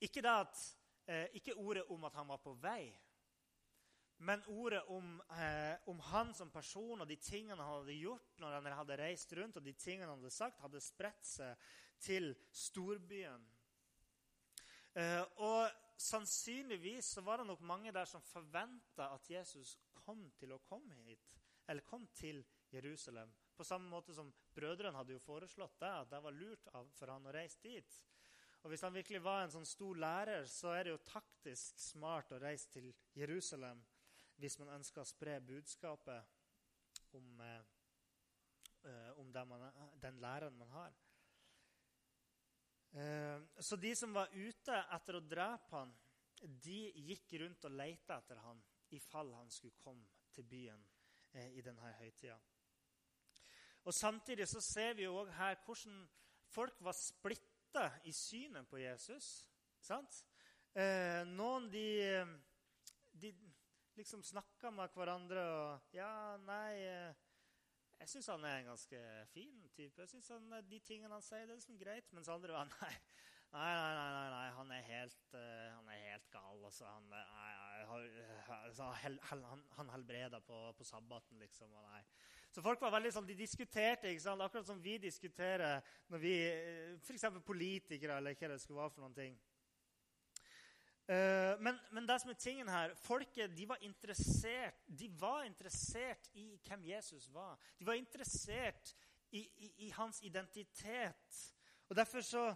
Ikke, 0.00 0.22
at, 0.28 0.60
eh, 1.06 1.26
ikke 1.34 1.56
ordet 1.56 1.84
om 1.90 2.04
at 2.04 2.14
han 2.14 2.28
var 2.28 2.42
på 2.44 2.52
vei, 2.60 2.92
men 4.16 4.42
ordet 4.46 4.82
om, 4.88 5.22
eh, 5.30 5.88
om, 5.90 6.00
han 6.00 6.34
som 6.34 6.50
person 6.50 7.00
og 7.00 7.08
de 7.08 7.16
tingene 7.16 7.62
han 7.62 7.80
hadde 7.80 7.96
gjort 7.98 8.38
når 8.40 8.58
han 8.58 8.68
hadde 8.78 8.98
reist 9.00 9.32
rundt, 9.36 9.56
og 9.58 9.64
de 9.66 9.74
tingene 9.78 10.08
han 10.08 10.20
hadde 10.20 10.34
sagt, 10.34 10.62
hadde 10.62 10.82
spredt 10.82 11.26
seg 11.26 11.64
til 12.04 12.30
storbyen. 12.54 13.46
Eh, 14.94 15.22
og 15.42 15.70
sannsynligvis 15.98 17.14
så 17.16 17.24
var 17.26 17.40
det 17.40 17.48
nok 17.48 17.64
mange 17.66 17.92
der 17.92 18.06
som 18.06 18.22
forventa 18.22 19.10
at 19.14 19.30
Jesus 19.30 19.76
kom 20.04 20.28
til 20.38 20.54
å 20.54 20.62
komme 20.68 20.94
hit. 21.02 21.34
Eller 21.68 21.86
kom 21.86 22.06
til 22.14 22.44
Jerusalem. 22.70 23.32
På 23.56 23.64
samme 23.64 23.88
måte 23.88 24.14
som 24.14 24.32
brødrene 24.54 24.98
hadde 24.98 25.14
jo 25.14 25.22
foreslått 25.22 25.78
det, 25.80 25.90
at 25.90 26.10
det 26.10 26.20
var 26.22 26.34
lurt 26.34 26.68
for 26.94 27.10
han 27.10 27.26
å 27.26 27.34
reise 27.34 27.58
dit. 27.62 27.98
Og 28.64 28.70
Hvis 28.70 28.82
han 28.82 28.94
virkelig 28.94 29.20
var 29.22 29.42
en 29.44 29.52
sånn 29.52 29.66
stor 29.68 29.98
lærer, 30.00 30.46
så 30.48 30.72
er 30.72 30.84
det 30.84 30.94
jo 30.94 31.02
taktisk 31.06 31.78
smart 31.78 32.32
å 32.32 32.40
reise 32.40 32.70
til 32.72 32.88
Jerusalem 33.14 33.82
hvis 34.44 34.58
man 34.60 34.74
ønsker 34.76 35.00
å 35.00 35.08
spre 35.08 35.38
budskapet 35.40 37.14
om, 37.16 37.40
eh, 37.40 37.62
eh 38.84 39.10
om 39.16 39.30
man, 39.48 39.70
den 40.00 40.20
læreren 40.20 40.58
man 40.58 40.68
har. 40.68 40.92
Eh, 42.92 43.40
så 43.58 43.76
de 43.76 43.94
som 43.96 44.12
var 44.12 44.28
ute 44.34 44.76
etter 44.92 45.16
å 45.16 45.24
drepe 45.24 45.70
han, 45.76 45.94
de 46.44 46.92
gikk 47.08 47.32
rundt 47.40 47.64
og 47.64 47.72
lette 47.72 48.12
etter 48.14 48.36
han 48.44 48.60
i 48.92 49.00
fall 49.00 49.32
han 49.32 49.50
skulle 49.50 49.80
komme 49.80 50.04
til 50.34 50.44
byen 50.44 50.84
eh, 51.32 51.56
i 51.56 51.64
denne 51.64 51.94
høytida. 51.98 52.36
Og 53.84 53.94
Samtidig 53.94 54.48
så 54.48 54.60
ser 54.60 54.94
vi 54.94 55.08
jo 55.08 55.16
også 55.22 55.38
her 55.38 55.56
hvordan 55.64 56.08
folk 56.52 56.84
var 56.84 56.92
splitta 56.92 57.90
i 58.04 58.12
synet 58.12 58.68
på 58.68 58.76
Jesus. 58.76 59.46
sant? 59.80 60.24
Eh, 60.74 61.24
noen 61.24 61.70
de 61.72 61.88
liksom 63.98 64.22
snakka 64.26 64.72
med 64.74 64.94
hverandre 64.94 65.44
og 65.54 65.94
Ja, 65.96 66.36
nei 66.46 66.72
eh, 66.82 67.22
Jeg 68.00 68.10
syns 68.10 68.30
han 68.32 68.44
er 68.44 68.58
en 68.60 68.72
ganske 68.72 69.02
fin 69.32 69.68
type. 69.76 70.00
Jeg 70.00 70.08
synes 70.08 70.28
han, 70.34 70.50
De 70.68 70.80
tingene 70.80 71.14
han 71.14 71.22
sier, 71.24 71.46
det 71.46 71.54
er 71.54 71.60
liksom 71.60 71.78
greit. 71.78 72.10
Mens 72.12 72.28
andre 72.28 72.52
var 72.56 72.68
nei. 72.80 72.94
Nei, 73.54 73.70
nei, 73.70 73.90
nei, 73.94 74.30
nei, 74.34 74.46
han 74.56 74.70
er 74.74 74.86
helt, 74.88 75.26
uh, 75.30 75.68
han 75.76 75.90
er 75.94 76.00
helt 76.08 76.24
gal. 76.32 76.56
Altså, 76.66 76.88
han, 76.90 77.04
nei, 77.06 77.52
altså, 78.64 78.88
han, 79.30 79.62
han 79.76 79.92
helbreda 79.94 80.40
på, 80.42 80.56
på 80.74 80.86
sabbaten, 80.88 81.38
liksom. 81.38 81.70
Og 81.70 81.84
nei. 81.92 82.00
Så 82.54 82.62
folk 82.62 82.82
var 82.82 82.92
veldig 82.94 83.10
sånn, 83.14 83.26
de 83.26 83.34
diskuterte, 83.38 84.10
ikke 84.10 84.22
sant? 84.22 84.42
akkurat 84.42 84.66
som 84.66 84.82
vi 84.82 84.96
diskuterer 85.02 85.80
når 86.10 86.20
vi 86.22 86.34
eh, 86.46 86.92
F.eks. 87.02 87.24
politikere 87.46 88.18
eller 88.20 88.36
hva 88.38 88.50
det 88.52 88.60
skulle 88.62 88.82
være 88.82 88.94
for 88.94 89.02
noen 89.02 89.16
ting. 89.16 89.38
Uh, 91.04 91.60
men, 91.60 91.76
men, 91.92 92.06
det 92.08 92.16
som 92.22 92.30
er 92.32 92.38
tingen 92.40 92.68
her, 92.72 92.94
folket 92.96 93.52
de 93.52 93.66
var, 93.68 93.80
de 94.86 95.08
var 95.20 95.44
interessert 95.44 96.30
i 96.32 96.46
hvem 96.64 96.86
Jesus 96.88 97.28
var. 97.32 97.58
De 97.78 97.84
var 97.84 97.98
interessert 98.00 98.94
i, 99.30 99.42
i, 99.42 99.72
i 99.86 99.90
hans 99.90 100.22
identitet. 100.22 101.40
Og 101.88 101.96
Derfor 101.96 102.24
så, 102.24 102.54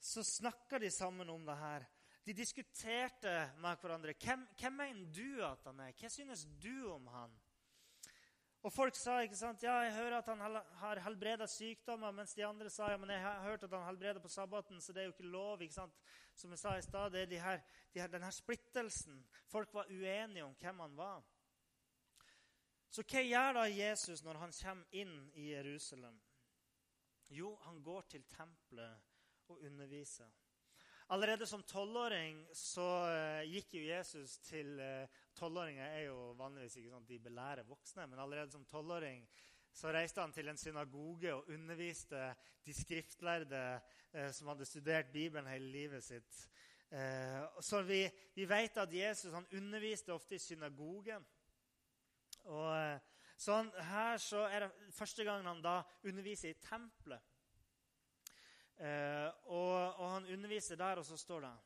så 0.00 0.24
snakka 0.24 0.78
de 0.78 0.90
sammen 0.90 1.28
om 1.30 1.44
det 1.46 1.58
her. 1.60 1.84
De 2.24 2.32
diskuterte 2.32 3.52
med 3.60 3.76
hverandre. 3.80 4.14
Hvem, 4.24 4.48
hvem 4.60 4.72
mener 4.72 5.12
du 5.12 5.44
at 5.44 5.64
han 5.66 5.80
er? 5.80 5.92
Hva 6.00 6.08
synes 6.08 6.46
du 6.62 6.88
om 6.92 7.06
han? 7.12 7.39
Og 8.60 8.72
folk 8.72 8.96
sa 8.98 9.14
ikke 9.24 9.38
sant, 9.38 9.62
ja, 9.64 9.78
jeg 9.86 9.94
hører 9.94 10.18
at 10.18 10.26
han 10.28 10.58
har 10.82 11.00
helbreda 11.00 11.46
sykdommer, 11.48 12.12
mens 12.12 12.34
de 12.36 12.44
andre 12.44 12.68
sa 12.68 12.90
ja, 12.92 12.98
men 13.00 13.12
jeg 13.14 13.22
har 13.24 13.40
hørt 13.46 13.62
at 13.64 13.72
han 13.72 13.86
helbreda 13.86 14.20
på 14.20 14.28
sabbaten, 14.28 14.82
så 14.84 14.92
det 14.92 15.00
er 15.00 15.06
jo 15.08 15.14
ikke 15.14 15.30
lov. 15.32 15.62
ikke 15.62 15.78
sant? 15.78 15.96
Som 16.36 16.52
jeg 16.52 16.60
sa 16.60 16.74
i 16.76 16.82
stad, 16.84 17.10
det 17.14 17.22
er 17.22 17.30
de 17.30 17.38
her, 17.40 17.62
de 17.94 18.02
her, 18.02 18.12
denne 18.12 18.32
splittelsen. 18.32 19.22
Folk 19.48 19.72
var 19.74 19.88
uenige 19.88 20.44
om 20.44 20.52
hvem 20.60 20.80
han 20.84 20.96
var. 20.96 21.24
Så 22.90 23.06
hva 23.06 23.22
gjør 23.22 23.56
da 23.56 23.64
Jesus 23.70 24.24
når 24.26 24.42
han 24.42 24.52
kommer 24.60 25.00
inn 25.00 25.16
i 25.38 25.52
Jerusalem? 25.54 26.20
Jo, 27.30 27.54
han 27.64 27.80
går 27.82 28.08
til 28.10 28.24
tempelet 28.28 29.08
og 29.48 29.64
underviser. 29.64 30.28
Allerede 31.10 31.46
som 31.46 31.62
tolvåring 31.62 32.42
så 32.54 32.88
uh, 33.08 33.42
gikk 33.48 33.72
jo 33.74 33.86
Jesus 33.86 34.36
til 34.46 34.76
uh, 34.78 35.22
Tolvåringer 35.40 35.94
er 35.96 36.04
jo 36.10 36.32
vanligvis 36.38 36.76
ikke 36.76 36.92
sånn 36.92 37.06
at 37.06 37.10
de 37.10 37.18
belærer 37.24 37.68
voksne, 37.68 38.06
men 38.10 38.20
allerede 38.20 38.52
som 38.52 38.66
tolvåring 38.68 39.24
så 39.72 39.92
reiste 39.94 40.20
han 40.20 40.34
til 40.34 40.50
en 40.50 40.58
synagoge 40.58 41.32
og 41.32 41.48
underviste 41.54 42.20
de 42.66 42.74
skriftlærde 42.74 43.62
eh, 44.12 44.30
som 44.36 44.50
hadde 44.52 44.68
studert 44.68 45.12
Bibelen 45.14 45.48
hele 45.48 45.70
livet 45.72 46.04
sitt. 46.04 46.42
så 47.62 47.82
vi, 47.86 48.00
vi, 48.34 48.44
vet 48.50 48.76
at 48.82 48.92
Jesus 48.92 49.32
han 49.32 49.46
underviste 49.54 50.10
ofte 50.12 50.34
i 50.34 50.42
synagogen. 50.42 51.22
Og 52.50 52.98
så 53.36 53.60
han, 53.60 53.70
her 53.86 54.16
så 54.18 54.42
er 54.50 54.66
det 54.66 54.92
første 54.92 55.24
gangen 55.24 55.46
han 55.46 55.62
da 55.62 55.76
underviser 56.02 56.50
i 56.50 56.58
tempelet. 56.60 57.22
Eh, 58.80 59.28
og, 59.52 59.94
og, 60.00 60.10
han 60.10 60.26
underviser 60.32 60.76
der, 60.76 61.00
og 61.00 61.04
så 61.04 61.16
står 61.16 61.40
det 61.40 61.56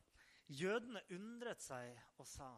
Jødene 0.48 1.00
undret 1.14 1.62
seg 1.62 1.94
og 2.18 2.26
sa 2.26 2.48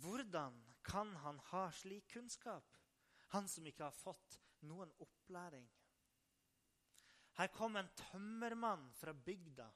Hvordan 0.00 0.56
kan 0.82 1.16
han 1.16 1.38
ha 1.52 1.66
slik 1.72 2.08
kunnskap, 2.14 2.64
han 3.32 3.48
som 3.48 3.66
ikke 3.66 3.84
har 3.84 3.96
fått 3.96 4.38
noen 4.68 4.92
opplæring? 5.04 5.66
Her 7.36 7.48
kom 7.52 7.76
en 7.76 7.90
tømmermann 7.96 8.90
fra 8.96 9.12
bygda 9.12 9.68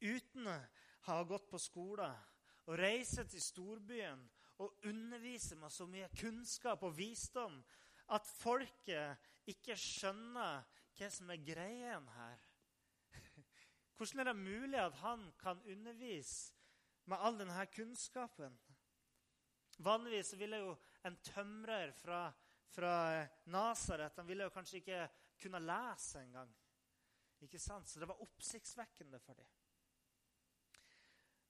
uten 0.00 0.46
å 0.46 0.58
ha 1.08 1.22
gått 1.26 1.48
på 1.50 1.58
skole 1.58 2.06
og 2.68 2.76
reise 2.78 3.24
til 3.26 3.42
storbyen 3.42 4.20
og 4.62 4.86
undervise 4.86 5.56
med 5.58 5.72
så 5.74 5.86
mye 5.90 6.10
kunnskap 6.18 6.82
og 6.86 6.94
visdom 6.98 7.58
at 8.14 8.26
folket 8.38 9.50
ikke 9.50 9.76
skjønner 9.78 10.62
hva 10.98 11.10
som 11.14 11.30
er 11.30 11.44
greien 11.46 12.06
her. 12.14 12.38
Hvordan 13.98 14.22
er 14.22 14.30
det 14.30 14.38
mulig 14.38 14.78
at 14.78 14.98
han 15.02 15.24
kan 15.40 15.62
undervise 15.66 16.54
med 17.10 17.18
all 17.18 17.38
denne 17.38 17.66
kunnskapen? 17.74 18.54
Vanligvis 19.84 20.34
ville 20.38 20.58
jo 20.62 20.74
en 21.06 21.16
tømrer 21.22 21.92
fra, 21.94 22.26
fra 22.74 22.94
Nasaret 23.52 24.18
kanskje 24.52 24.80
ikke 24.82 25.04
kunne 25.38 25.62
lese 25.62 26.22
engang. 26.22 26.50
Så 27.38 28.00
det 28.00 28.08
var 28.08 28.22
oppsiktsvekkende 28.22 29.20
for 29.22 29.38
dem. 29.38 29.50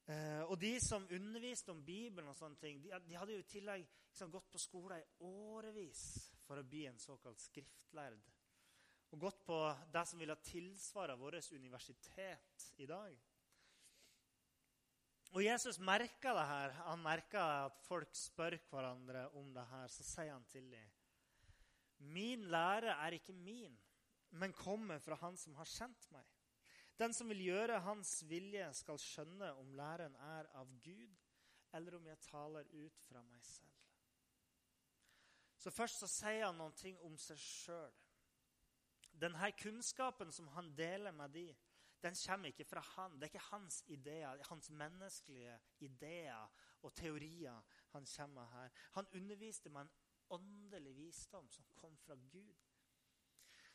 Eh, 0.08 0.42
og 0.48 0.56
de 0.60 0.74
som 0.80 1.06
underviste 1.12 1.72
om 1.72 1.84
Bibelen, 1.84 2.28
og 2.28 2.36
sånne 2.36 2.56
ting, 2.60 2.80
de, 2.80 2.92
de 3.04 3.16
hadde 3.16 3.34
jo 3.34 3.44
i 3.44 3.48
tillegg 3.48 3.84
liksom, 3.84 4.30
gått 4.32 4.50
på 4.52 4.60
skole 4.60 5.00
i 5.00 5.08
årevis 5.28 6.02
for 6.46 6.60
å 6.60 6.64
bli 6.64 6.86
en 6.88 7.00
såkalt 7.00 7.40
skriftlærd 7.40 8.20
og 9.08 9.20
gått 9.20 9.40
på 9.44 9.58
det 9.92 10.04
som 10.08 10.20
ville 10.20 10.36
tilsvare 10.44 11.16
vårt 11.16 11.52
universitet 11.52 12.66
i 12.76 12.86
dag. 12.86 13.16
Og 15.36 15.44
Jesus 15.44 15.78
merka 15.78 16.32
det 16.36 16.46
her. 16.48 16.74
Han 16.86 17.02
merka 17.04 17.42
at 17.66 17.76
folk 17.84 18.14
spør 18.16 18.56
hverandre 18.70 19.26
om 19.36 19.52
det 19.54 19.66
her. 19.70 19.90
Så 19.92 20.06
sier 20.06 20.32
han 20.32 20.46
til 20.48 20.70
dem 20.72 20.94
Min 21.98 22.46
lære 22.46 22.94
er 22.94 23.16
ikke 23.16 23.34
min, 23.34 23.74
men 24.30 24.52
kommer 24.52 24.98
fra 24.98 25.16
Han 25.18 25.36
som 25.36 25.54
har 25.58 25.66
sendt 25.66 26.10
meg. 26.14 26.24
Den 26.98 27.14
som 27.14 27.28
vil 27.28 27.42
gjøre 27.42 27.80
Hans 27.80 28.22
vilje, 28.28 28.72
skal 28.74 28.98
skjønne 28.98 29.52
om 29.58 29.74
læren 29.74 30.14
er 30.14 30.46
av 30.54 30.70
Gud, 30.82 31.16
eller 31.74 31.96
om 31.96 32.06
jeg 32.06 32.18
taler 32.22 32.70
ut 32.72 33.02
fra 33.08 33.22
meg 33.22 33.44
selv. 33.46 33.74
Så 35.58 35.70
Først 35.70 35.98
så 35.98 36.08
sier 36.10 36.46
han 36.46 36.58
noen 36.58 36.74
ting 36.78 36.98
om 37.02 37.16
seg 37.18 37.38
sjøl. 37.38 37.94
denne 39.18 39.50
kunnskapen 39.58 40.30
som 40.32 40.46
han 40.54 40.68
deler 40.78 41.10
med 41.10 41.32
de, 41.34 41.56
den 42.02 42.14
kommer 42.26 42.48
ikke 42.48 42.64
fra 42.64 42.80
han. 42.80 43.14
Det 43.14 43.26
er 43.26 43.32
ikke 43.32 43.50
hans 43.50 43.82
ideer, 43.86 44.42
hans 44.48 44.70
menneskelige 44.70 45.58
ideer 45.80 46.50
og 46.82 46.94
teorier 46.94 47.60
han 47.92 48.06
kommer 48.16 48.42
med 48.42 48.52
her. 48.52 48.68
Han 48.94 49.06
underviste 49.14 49.70
med 49.70 49.80
en 49.80 49.90
åndelig 50.30 50.96
visdom 50.96 51.50
som 51.50 51.64
kom 51.74 51.96
fra 51.96 52.14
Gud. 52.14 52.54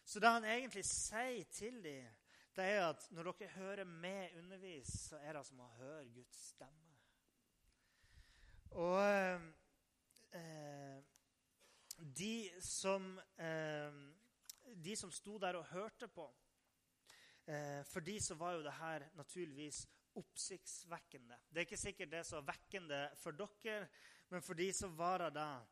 Så 0.04 0.20
det 0.20 0.30
han 0.30 0.46
egentlig 0.46 0.86
sier 0.86 1.44
til 1.52 1.84
dem, 1.84 2.08
det 2.56 2.64
er 2.64 2.84
at 2.86 3.06
når 3.12 3.32
dere 3.32 3.50
hører 3.50 3.84
meg 3.84 4.36
undervise, 4.38 4.98
så 5.08 5.18
er 5.18 5.34
det 5.34 5.46
som 5.48 5.64
å 5.64 5.72
høre 5.78 6.06
Guds 6.14 6.42
stemme. 6.54 6.92
Og 8.78 9.00
eh, 10.38 11.00
de, 11.98 12.36
som, 12.62 13.20
eh, 13.38 13.98
de 14.86 14.96
som 14.98 15.12
sto 15.14 15.38
der 15.42 15.58
og 15.58 15.66
hørte 15.72 16.08
på 16.08 16.28
eh, 16.28 16.43
For 17.92 18.00
de 18.00 18.16
så 18.24 18.38
var 18.40 18.54
jo 18.56 18.64
det 18.64 18.74
her 18.78 19.04
naturligvis 19.20 19.82
oppsiktsvekkende. 20.16 21.38
Det 21.50 21.58
er 21.58 21.68
ikke 21.68 21.78
sikkert 21.78 22.12
det 22.12 22.20
er 22.22 22.28
så 22.28 22.42
vekkende 22.46 23.00
for 23.20 23.36
dere, 23.36 23.88
men 24.30 24.42
for 24.42 24.58
de 24.58 24.70
så 24.74 24.88
var 24.88 25.26
det 25.26 25.34
det. 25.36 25.66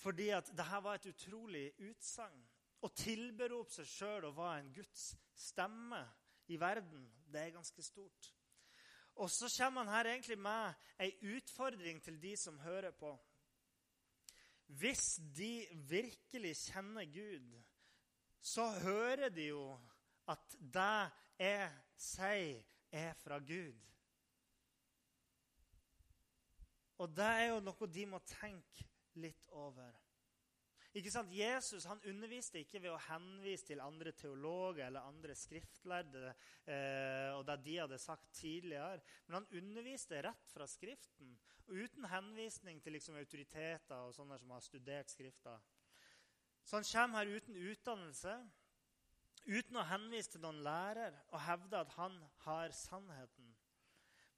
Fordi 0.00 0.28
at 0.32 0.50
det 0.56 0.64
her 0.64 0.80
var 0.80 0.96
et 0.96 1.10
utrolig 1.10 1.66
utsagn. 1.90 2.42
Å 2.80 2.88
tilberope 2.96 3.74
seg 3.74 3.88
sjøl 3.88 4.30
og 4.30 4.38
være 4.38 4.60
en 4.62 4.72
Guds 4.72 5.10
stemme 5.36 6.00
i 6.48 6.56
verden, 6.60 7.02
det 7.28 7.42
er 7.42 7.56
ganske 7.58 7.82
stort. 7.84 8.30
Og 9.20 9.28
så 9.30 9.50
kommer 9.58 9.84
han 9.84 9.92
her 9.92 10.08
egentlig 10.14 10.38
med 10.40 10.86
ei 11.02 11.10
utfordring 11.36 12.00
til 12.02 12.16
de 12.22 12.32
som 12.40 12.58
hører 12.64 12.94
på. 12.96 13.12
Hvis 14.80 15.18
de 15.36 15.66
virkelig 15.90 16.54
kjenner 16.70 17.04
Gud, 17.12 17.52
så 18.40 18.70
hører 18.80 19.28
de 19.28 19.50
jo 19.50 19.64
at 20.28 20.58
det 20.60 21.10
jeg 21.40 21.70
sier, 21.96 22.66
er 22.90 23.14
fra 23.14 23.38
Gud. 23.38 23.78
Og 27.00 27.12
det 27.16 27.32
er 27.38 27.46
jo 27.52 27.60
noe 27.64 27.88
de 27.88 28.06
må 28.10 28.18
tenke 28.28 28.84
litt 29.22 29.46
over. 29.56 29.94
Ikke 30.98 31.12
sant? 31.14 31.30
Jesus 31.30 31.86
han 31.86 32.02
underviste 32.10 32.58
ikke 32.64 32.80
ved 32.82 32.90
å 32.90 33.02
henvise 33.04 33.68
til 33.68 33.82
andre 33.82 34.10
teologer 34.18 34.88
eller 34.88 35.06
andre 35.06 35.36
skriftlærde 35.38 36.32
eh, 36.66 37.30
og 37.36 37.44
det 37.46 37.60
de 37.62 37.76
hadde 37.78 37.98
sagt 38.02 38.32
tidligere, 38.34 38.98
men 39.28 39.38
han 39.38 39.60
underviste 39.60 40.18
rett 40.26 40.50
fra 40.50 40.66
Skriften, 40.66 41.36
og 41.68 41.78
uten 41.78 42.08
henvisning 42.10 42.82
til 42.82 42.98
liksom, 42.98 43.20
autoriteter 43.22 44.02
og 44.02 44.16
sånne 44.16 44.40
som 44.42 44.50
har 44.50 44.66
studert 44.66 45.14
Skrifta. 45.14 45.54
Så 46.66 46.80
han 46.80 46.90
kommer 46.90 47.22
her 47.22 47.38
uten 47.38 47.62
utdannelse, 47.70 48.34
uten 49.46 49.76
å 49.76 49.86
henvise 49.88 50.34
til 50.34 50.42
noen 50.44 50.62
lærer 50.64 51.16
og 51.30 51.42
hevde 51.44 51.80
at 51.80 51.94
han 51.96 52.18
har 52.44 52.74
sannheten. 52.76 53.54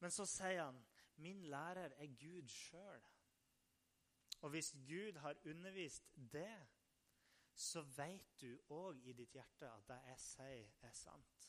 Men 0.00 0.10
så 0.10 0.26
sier 0.26 0.64
han, 0.64 0.84
'Min 1.16 1.42
lærer 1.42 1.92
er 1.96 2.06
Gud 2.18 2.48
sjøl'. 2.48 3.08
Og 4.40 4.50
hvis 4.50 4.72
Gud 4.72 5.18
har 5.18 5.36
undervist 5.46 6.10
det, 6.32 6.66
så 7.54 7.82
vet 7.82 8.40
du 8.40 8.58
òg 8.68 9.04
i 9.06 9.12
ditt 9.12 9.34
hjerte 9.36 9.68
at 9.70 9.88
det 9.88 9.98
jeg 10.06 10.18
sier, 10.18 10.70
er 10.82 10.92
sant. 10.92 11.48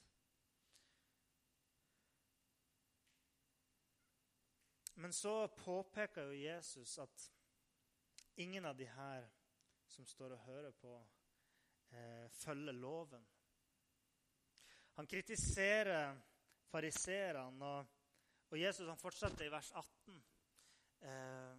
Men 4.95 5.13
så 5.13 5.47
påpeker 5.47 6.29
jo 6.29 6.33
Jesus 6.37 6.97
at 7.01 7.31
ingen 8.35 8.65
av 8.65 8.77
de 8.77 8.85
her 8.85 9.25
som 9.87 10.05
står 10.05 10.35
og 10.35 10.45
hører 10.45 10.71
på, 10.71 10.93
eh, 11.91 12.29
følger 12.29 12.71
loven. 12.71 13.25
Han 14.93 15.07
kritiserer 15.07 16.17
fariseerne, 16.69 17.65
og, 17.65 17.85
og, 18.49 18.59
Jesus 18.59 18.87
han 18.87 18.99
fortsetter 19.01 19.47
i 19.47 19.51
vers 19.53 19.71
18. 19.71 20.19
Eh, 21.09 21.55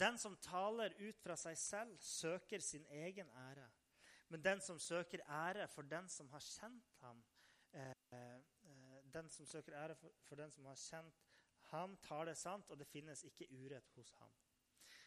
den 0.00 0.18
som 0.18 0.36
taler 0.40 0.94
ut 1.02 1.18
fra 1.20 1.36
seg 1.36 1.58
selv, 1.58 1.96
søker 2.00 2.62
sin 2.64 2.86
egen 3.02 3.30
ære. 3.36 3.66
Men 4.30 4.44
den 4.44 4.60
som 4.62 4.78
søker 4.78 5.24
ære 5.26 5.66
for 5.68 5.82
den 5.82 6.08
som 6.08 6.28
har 6.30 6.44
kjent 6.46 6.94
ham, 7.00 7.24
eh, 7.72 7.94
eh, 8.16 9.00
den 9.12 9.28
som 9.28 9.46
søker 9.46 9.74
ære 9.74 9.96
for, 9.98 10.36
den 10.36 10.50
som 10.50 10.66
har 10.70 10.78
kjent 10.78 11.26
ham, 11.72 11.96
taler 11.96 12.34
sant, 12.34 12.70
og 12.70 12.78
det 12.78 12.86
finnes 12.86 13.24
ikke 13.26 13.50
urett 13.50 13.92
hos 13.98 14.12
ham. 14.18 14.30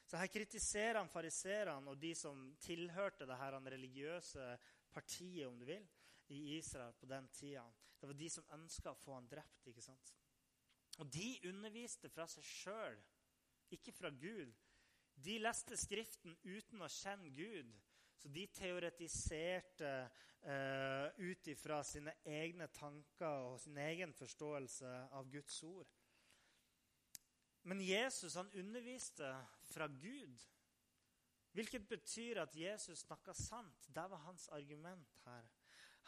Så 0.05 0.17
Her 0.17 0.27
kritiserer 0.27 0.99
han 0.99 1.09
fariserene 1.09 1.89
og 1.89 2.01
de 2.01 2.13
som 2.15 2.55
tilhørte 2.59 3.25
det 3.25 3.37
her 3.39 3.55
religiøse 3.71 4.57
partiet 4.91 5.47
om 5.47 5.59
du 5.59 5.65
vil, 5.65 5.87
i 6.27 6.57
Israel 6.57 6.93
på 6.99 7.05
den 7.05 7.27
tida. 7.27 7.65
Det 7.99 8.07
var 8.07 8.13
de 8.19 8.29
som 8.29 8.51
ønska 8.51 8.91
å 8.91 8.99
få 8.99 9.15
han 9.15 9.29
drept. 9.31 9.67
ikke 9.67 9.81
sant? 9.81 10.13
Og 10.99 11.09
de 11.13 11.39
underviste 11.49 12.09
fra 12.09 12.27
seg 12.29 12.45
sjøl, 12.45 12.99
ikke 13.73 13.93
fra 13.95 14.09
Gud. 14.09 14.53
De 15.15 15.37
leste 15.39 15.77
Skriften 15.77 16.35
uten 16.43 16.81
å 16.81 16.91
kjenne 16.91 17.31
Gud. 17.33 17.73
Så 18.17 18.29
de 18.31 18.45
teoretiserte 18.55 19.89
eh, 20.47 21.07
ut 21.17 21.47
ifra 21.51 21.81
sine 21.83 22.13
egne 22.23 22.69
tanker 22.71 23.49
og 23.49 23.59
sin 23.59 23.77
egen 23.77 24.13
forståelse 24.15 24.91
av 25.11 25.31
Guds 25.31 25.57
ord. 25.67 25.89
Men 27.63 27.81
Jesus 27.83 28.35
han 28.35 28.51
underviste 28.59 29.27
fra 29.71 29.87
Gud, 29.87 30.39
hvilket 31.51 31.87
betyr 31.87 32.41
at 32.43 32.55
Jesus 32.55 33.05
snakka 33.05 33.33
sant. 33.33 33.87
Det 33.87 34.07
var 34.11 34.23
hans 34.27 34.47
argument 34.51 35.19
her. 35.25 35.47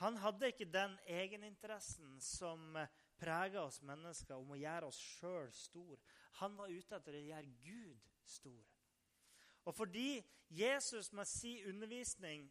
Han 0.01 0.17
hadde 0.19 0.49
ikke 0.51 0.67
den 0.67 0.97
egeninteressen 1.08 2.17
som 2.21 2.75
preger 3.19 3.62
oss 3.62 3.81
mennesker, 3.86 4.36
om 4.36 4.51
å 4.51 4.60
gjøre 4.60 4.89
oss 4.89 4.99
sjøl 4.99 5.51
stor. 5.55 5.99
Han 6.41 6.58
var 6.60 6.73
ute 6.73 6.97
etter 6.97 7.15
å 7.15 7.23
gjøre 7.29 7.53
Gud 7.63 8.10
stor. 8.27 8.63
Og 9.65 9.75
fordi 9.75 10.19
Jesus 10.51 11.13
med 11.15 11.25
sin 11.25 11.69
undervisning 11.69 12.49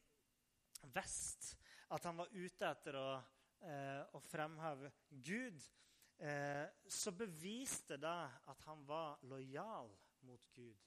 visste 0.94 1.57
at 1.94 2.04
han 2.09 2.16
var 2.18 2.33
ute 2.33 2.70
etter 2.70 2.96
å, 2.98 3.11
eh, 3.61 4.02
å 4.16 4.20
fremheve 4.20 4.90
Gud, 5.11 5.61
eh, 6.18 6.66
så 6.88 7.12
beviste 7.12 7.96
det 8.00 8.30
at 8.48 8.61
han 8.66 8.87
var 8.87 9.18
lojal 9.22 9.92
mot 10.22 10.48
Gud. 10.54 10.80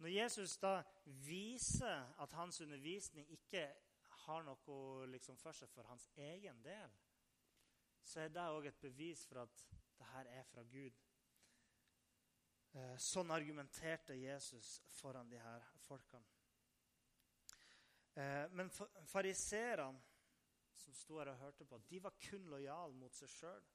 Når 0.00 0.08
Jesus 0.08 0.56
da 0.56 0.82
viser 1.04 2.06
at 2.18 2.32
hans 2.32 2.60
undervisning 2.60 3.28
ikke 3.30 3.66
har 4.30 4.46
noe 4.46 5.06
liksom, 5.10 5.38
for 5.40 5.56
seg 5.56 5.70
for 5.74 5.88
hans 5.90 6.08
egen 6.16 6.62
del, 6.64 6.98
så 8.02 8.24
er 8.24 8.32
det 8.32 8.48
òg 8.54 8.70
et 8.70 8.82
bevis 8.82 9.26
for 9.28 9.42
at 9.44 9.64
det 9.98 10.08
her 10.14 10.30
er 10.40 10.46
fra 10.48 10.64
Gud. 10.64 11.00
Eh, 12.70 12.94
sånn 13.02 13.32
argumenterte 13.34 14.14
Jesus 14.14 14.78
foran 14.94 15.28
de 15.30 15.40
her 15.42 15.66
folkene. 15.82 16.38
Eh, 18.14 18.46
men 18.54 18.70
fariserene 19.10 20.00
som 20.80 20.94
sto 20.96 21.18
her 21.18 21.32
og 21.34 21.42
hørte 21.42 21.66
på, 21.68 21.78
de 21.90 22.00
var 22.00 22.16
kun 22.22 22.46
lojale 22.50 22.96
mot 22.96 23.14
seg 23.14 23.30
sjøl. 23.30 23.66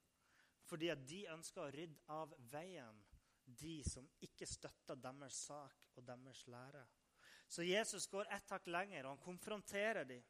Fordi 0.65 0.89
at 0.89 1.03
de 1.05 1.25
ønska 1.29 1.61
å 1.61 1.71
rydde 1.73 2.01
av 2.09 2.33
veien 2.49 3.03
de 3.45 3.75
som 3.85 4.07
ikke 4.25 4.47
støtta 4.49 4.95
deres 4.97 5.43
sak 5.45 5.89
og 5.93 6.07
deres 6.07 6.41
lære. 6.49 6.81
Så 7.47 7.63
Jesus 7.63 8.07
går 8.09 8.31
ett 8.33 8.49
hakk 8.49 8.67
lenger, 8.73 9.05
og 9.05 9.13
han 9.13 9.21
konfronterer 9.21 10.07
dem. 10.09 10.23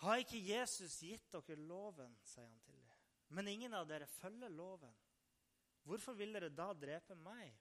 Har 0.00 0.22
ikke 0.22 0.40
Jesus 0.40 1.00
gitt 1.04 1.26
dere 1.32 1.58
loven, 1.60 2.14
sier 2.24 2.46
han 2.46 2.60
til 2.64 2.76
dem. 2.76 3.00
Men 3.36 3.50
ingen 3.52 3.74
av 3.76 3.88
dere 3.88 4.08
følger 4.08 4.52
loven. 4.52 4.94
Hvorfor 5.84 6.16
vil 6.16 6.32
dere 6.34 6.48
da 6.52 6.70
drepe 6.76 7.16
meg? 7.18 7.52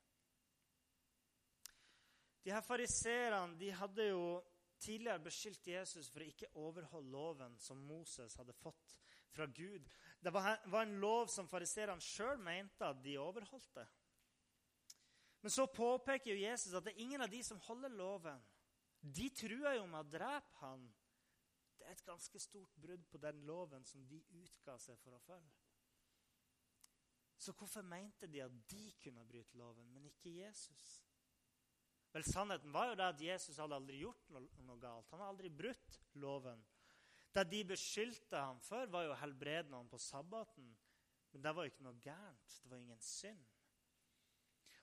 De 2.43 2.53
her 2.53 2.63
Fariseerne 2.63 3.73
hadde 3.75 4.07
jo 4.07 4.23
tidligere 4.79 5.19
beskyldt 5.23 5.67
Jesus 5.67 6.09
for 6.09 6.23
å 6.23 6.29
ikke 6.29 6.51
overholde 6.59 7.11
loven 7.11 7.57
som 7.59 7.81
Moses 7.83 8.37
hadde 8.39 8.55
fått 8.55 8.95
fra 9.35 9.45
Gud. 9.45 9.87
Det 10.19 10.31
var, 10.33 10.59
en 10.81 10.95
lov 10.99 11.27
som 11.31 11.47
fariseerne 11.47 12.01
sjøl 12.03 12.39
mente 12.43 12.87
at 12.87 13.01
de 13.03 13.17
overholdte. 13.19 13.85
Men 15.41 15.53
så 15.53 15.67
påpeker 15.71 16.33
jo 16.33 16.39
Jesus 16.41 16.73
at 16.75 16.87
det 16.87 16.95
er 16.95 17.03
ingen 17.03 17.21
av 17.23 17.31
de 17.31 17.43
som 17.43 17.59
holder 17.67 17.93
loven. 17.95 18.41
De 18.99 19.29
truer 19.31 19.77
jo 19.77 19.85
med 19.87 20.01
å 20.01 20.11
drepe 20.11 20.63
han. 20.63 20.87
Det 21.79 21.87
er 21.87 21.95
et 21.95 22.05
ganske 22.05 22.39
stort 22.43 22.75
brudd 22.81 23.05
på 23.09 23.21
den 23.23 23.41
loven 23.47 23.85
som 23.87 24.03
de 24.07 24.19
utga 24.41 24.75
seg 24.83 24.99
for 24.99 25.15
å 25.15 25.21
følge. 25.23 25.67
Så 27.39 27.53
hvorfor 27.55 27.85
mente 27.87 28.27
de 28.27 28.41
at 28.43 28.55
de 28.67 28.89
kunne 28.99 29.23
bryte 29.25 29.55
loven, 29.57 29.87
men 29.93 30.09
ikke 30.09 30.33
Jesus? 30.41 30.89
Vel, 32.11 32.25
Sannheten 32.27 32.73
var 32.73 32.89
jo 32.89 32.97
det 32.99 33.05
at 33.05 33.21
Jesus 33.21 33.61
hadde 33.61 33.77
aldri 33.77 34.01
gjort 34.01 34.27
noe, 34.33 34.75
galt. 34.81 35.07
Han 35.13 35.21
hadde 35.21 35.31
aldri 35.35 35.51
brutt 35.53 35.99
loven. 36.19 36.65
Det 37.31 37.45
de 37.47 37.61
beskyldte 37.69 38.41
ham 38.41 38.59
for, 38.65 38.89
var 38.91 39.05
jo 39.05 39.13
å 39.13 39.19
helbrede 39.21 39.69
noen 39.71 39.87
på 39.87 40.01
sabbaten. 40.01 40.67
Men 41.31 41.45
det 41.45 41.53
var 41.55 41.65
jo 41.65 41.71
ikke 41.71 41.85
noe 41.85 42.01
gærent. 42.03 42.55
Det 42.63 42.71
var 42.71 42.81
ingen 42.81 43.03
synd. 43.05 43.45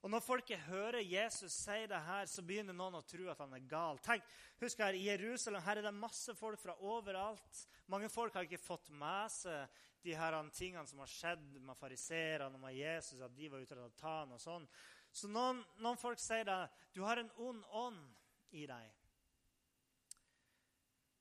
Og 0.06 0.10
Når 0.12 0.22
folket 0.22 0.60
hører 0.68 1.02
Jesus 1.02 1.50
si 1.50 1.80
det 1.90 1.98
her, 2.06 2.28
så 2.30 2.42
begynner 2.46 2.76
noen 2.78 2.94
å 2.94 3.06
tro 3.10 3.24
at 3.26 3.40
han 3.42 3.56
er 3.56 3.64
gal. 3.66 3.98
Tenk, 4.06 4.22
husk 4.60 4.78
her, 4.78 4.94
I 4.94 5.08
Jerusalem 5.08 5.64
her 5.66 5.80
er 5.80 5.88
det 5.88 5.92
masse 5.98 6.30
folk 6.38 6.60
fra 6.62 6.76
overalt. 6.78 7.64
Mange 7.90 8.06
folk 8.14 8.36
har 8.38 8.46
ikke 8.46 8.60
fått 8.62 8.92
med 8.94 9.32
seg 9.34 9.82
de 10.06 10.14
her 10.14 10.36
tingene 10.54 10.86
som 10.86 11.02
har 11.02 11.10
skjedd 11.10 11.58
med 11.58 11.74
fariseerne 11.80 12.54
og 12.54 12.62
med 12.62 12.78
Jesus, 12.78 13.18
at 13.18 13.34
de 13.34 13.50
var 13.50 13.66
ute 13.66 13.80
å 13.82 13.88
ta 13.98 14.14
og 14.28 14.38
sånn. 14.38 14.70
Så 15.10 15.26
noen, 15.26 15.64
noen 15.82 15.98
folk 15.98 16.22
sier 16.22 16.46
det. 16.46 16.60
Du 16.94 17.02
har 17.02 17.18
en 17.18 17.34
ond 17.42 17.66
ånd 17.74 18.06
i 18.54 18.62
deg. 18.70 18.94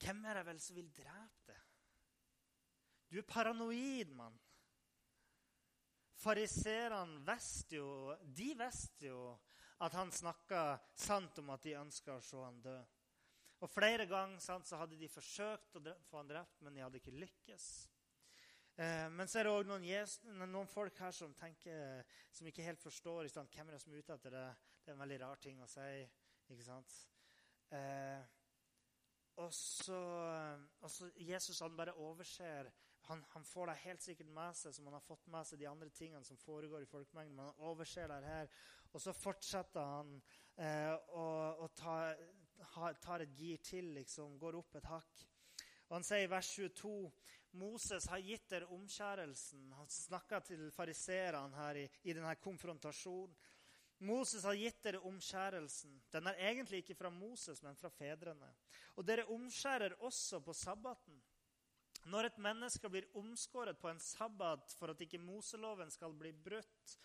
Hvem 0.06 0.26
er 0.30 0.38
det 0.38 0.46
vel 0.52 0.62
som 0.62 0.78
vil 0.78 0.94
drepe 0.94 1.56
deg? 1.56 1.66
Du 3.10 3.18
er 3.18 3.32
paranoid, 3.34 4.14
mann. 4.14 4.38
Fariserene 6.16 7.38
jo, 7.76 8.16
de 8.24 8.54
visste 8.58 9.10
jo 9.10 9.36
at 9.84 9.96
han 9.98 10.12
snakka 10.12 10.78
sant 10.96 11.42
om 11.42 11.52
at 11.52 11.64
de 11.66 11.76
ønska 11.76 12.16
å 12.16 12.24
se 12.24 12.40
han 12.40 12.62
dø. 12.64 12.78
Og 13.64 13.72
Flere 13.72 14.06
ganger 14.08 14.40
så 14.40 14.80
hadde 14.80 14.98
de 15.00 15.10
forsøkt 15.10 15.78
å 15.80 15.84
få 16.10 16.22
han 16.22 16.30
drept, 16.30 16.62
men 16.62 16.76
de 16.76 16.84
hadde 16.84 17.00
ikke 17.02 17.16
lykkes. 17.16 17.68
Eh, 18.76 19.08
men 19.12 19.28
så 19.32 19.40
er 19.40 19.48
det 19.48 19.54
òg 19.56 19.68
noen, 19.70 19.86
noen, 20.44 20.68
folk 20.68 20.98
her 21.00 21.14
som 21.16 21.34
tenker, 21.40 22.04
som 22.36 22.48
ikke 22.48 22.66
helt 22.66 22.84
forstår 22.84 23.30
sant, 23.32 23.52
hvem 23.56 23.70
er 23.72 23.78
det 23.78 23.84
som 23.84 23.94
er 23.94 24.04
ute 24.04 24.18
etter 24.18 24.36
det. 24.36 24.48
Det 24.84 24.92
er 24.92 24.98
en 24.98 25.04
veldig 25.06 25.20
rar 25.24 25.40
ting 25.42 25.62
å 25.64 25.70
si. 25.72 25.92
ikke 26.52 26.68
sant? 26.68 26.98
Eh, 27.74 28.26
og 29.42 29.52
så 29.52 30.00
Jesus 31.20 31.60
han 31.64 31.76
bare 31.76 31.96
overser 32.00 32.70
han, 33.08 33.24
han, 33.34 33.44
får 33.44 33.68
det 33.68 33.76
helt 33.84 34.02
sikkert 34.04 34.32
med 34.34 34.58
seg, 34.58 34.74
som 34.76 34.88
han 34.90 34.98
har 34.98 35.06
fått 35.06 35.28
med 35.32 35.48
seg 35.48 35.60
de 35.62 35.70
andre 35.70 35.90
tingene 35.94 36.26
som 36.26 36.40
foregår 36.42 36.86
i 36.86 36.90
folkemengden. 36.90 37.36
Men 37.36 37.52
han 37.52 37.70
overser 37.70 38.12
det 38.12 38.22
her. 38.26 38.52
Og 38.92 39.02
så 39.04 39.14
fortsetter 39.16 39.92
han 39.92 40.16
eh, 40.56 40.94
og, 41.14 41.66
og 41.66 41.74
tar, 41.78 42.20
tar, 43.04 43.26
et 43.26 43.36
gir 43.38 43.64
til, 43.64 43.94
liksom. 44.00 44.38
Går 44.42 44.60
opp 44.60 44.78
et 44.80 44.90
hakk. 44.90 45.26
Og 45.90 46.00
han 46.00 46.08
sier 46.08 46.26
i 46.26 46.32
vers 46.32 46.50
22 46.56 46.96
Moses 47.56 48.08
har 48.12 48.20
gitt 48.20 48.50
dere 48.52 48.68
omskjærelsen. 48.76 49.70
Han 49.78 49.92
snakker 49.92 50.44
til 50.44 50.66
fariseerne 50.76 51.56
her 51.56 51.78
i, 51.80 51.86
i 52.04 52.16
denne 52.16 52.34
konfrontasjonen. 52.44 53.36
Moses 54.04 54.44
har 54.44 54.58
gitt 54.60 54.82
dere 54.84 55.00
omskjærelsen. 55.08 55.94
Den 56.12 56.28
er 56.28 56.42
egentlig 56.50 56.82
ikke 56.84 56.98
fra 57.00 57.10
Moses, 57.10 57.62
men 57.64 57.78
fra 57.80 57.90
fedrene. 57.90 58.50
Og 59.00 59.08
dere 59.08 59.24
omskjærer 59.32 59.96
også 60.04 60.42
på 60.44 60.54
sabbaten. 60.54 61.22
Når 62.06 62.28
et 62.30 62.38
menneske 62.38 62.90
blir 62.92 63.08
omskåret 63.18 63.80
på 63.82 63.90
en 63.90 64.00
sabbat 64.02 64.74
for 64.78 64.94
at 64.94 65.02
ikke 65.02 65.22
Moseloven 65.22 65.90
skal 65.94 66.14
bli 66.14 66.32
brutt, 66.32 66.98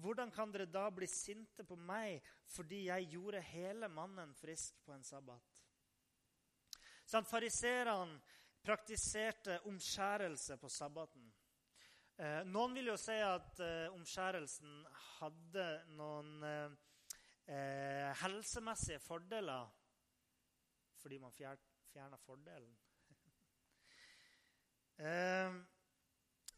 hvordan 0.00 0.30
kan 0.32 0.52
dere 0.52 0.68
da 0.68 0.86
bli 0.92 1.08
sinte 1.08 1.64
på 1.64 1.76
meg 1.76 2.24
fordi 2.52 2.86
jeg 2.86 3.10
gjorde 3.12 3.40
hele 3.50 3.88
mannen 3.92 4.32
frisk 4.36 4.80
på 4.84 4.94
en 4.96 5.04
sabbat? 5.04 5.62
Sånn, 7.06 7.28
Fariserene 7.28 8.18
praktiserte 8.66 9.60
omskjærelse 9.70 10.56
på 10.58 10.68
sabbaten. 10.72 11.28
Eh, 12.16 12.40
noen 12.48 12.74
vil 12.74 12.90
jo 12.90 12.96
si 12.98 13.14
at 13.22 13.60
eh, 13.62 13.92
omskjærelsen 13.92 14.80
hadde 15.18 15.66
noen 15.98 16.32
eh, 16.48 16.76
eh 17.52 18.22
helsemessige 18.22 18.98
fordeler 19.04 19.68
fordi 20.96 21.18
man 21.22 21.36
fjerna 21.36 22.18
fordelen. 22.24 22.72
Ehm, 24.98 25.66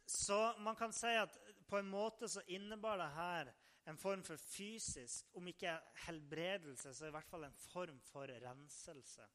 så 0.06 0.54
man 0.58 0.76
kan 0.76 0.92
si 0.92 1.10
at 1.18 1.34
på 1.68 1.78
en 1.78 1.90
måte 1.90 2.28
så 2.28 2.42
innebar 2.46 2.98
det 2.98 3.08
her 3.16 3.50
en 3.88 3.98
form 3.98 4.22
for 4.24 4.36
fysisk, 4.36 5.26
om 5.36 5.46
ikke 5.48 5.72
helbredelse, 6.06 6.94
så 6.94 7.08
i 7.08 7.12
hvert 7.12 7.28
fall 7.28 7.44
en 7.44 7.60
form 7.70 8.00
for 8.04 8.28
renselse. 8.28 9.26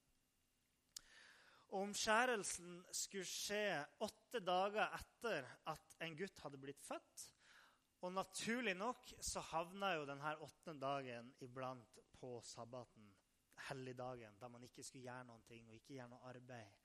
Og 1.73 1.87
Omskjærelsen 1.87 2.83
skulle 2.93 3.25
skje 3.25 3.81
åtte 4.05 4.43
dager 4.45 4.93
etter 4.93 5.47
at 5.71 5.95
en 6.05 6.17
gutt 6.17 6.43
hadde 6.45 6.61
blitt 6.61 6.85
født. 6.85 7.23
Og 8.05 8.13
naturlig 8.13 8.75
nok 8.77 9.09
så 9.23 9.41
havna 9.49 9.93
jo 9.95 10.05
denne 10.05 10.35
åttende 10.45 10.81
dagen 10.83 11.31
iblant 11.41 11.97
på 12.19 12.35
sabbaten, 12.45 13.09
helligdagen, 13.69 14.37
da 14.37 14.51
man 14.51 14.63
ikke 14.67 14.83
skulle 14.83 15.07
gjøre 15.07 15.25
noe 15.31 15.41
og 15.41 15.77
ikke 15.79 15.95
gjøre 15.95 16.11
noe 16.11 16.29
arbeid. 16.29 16.82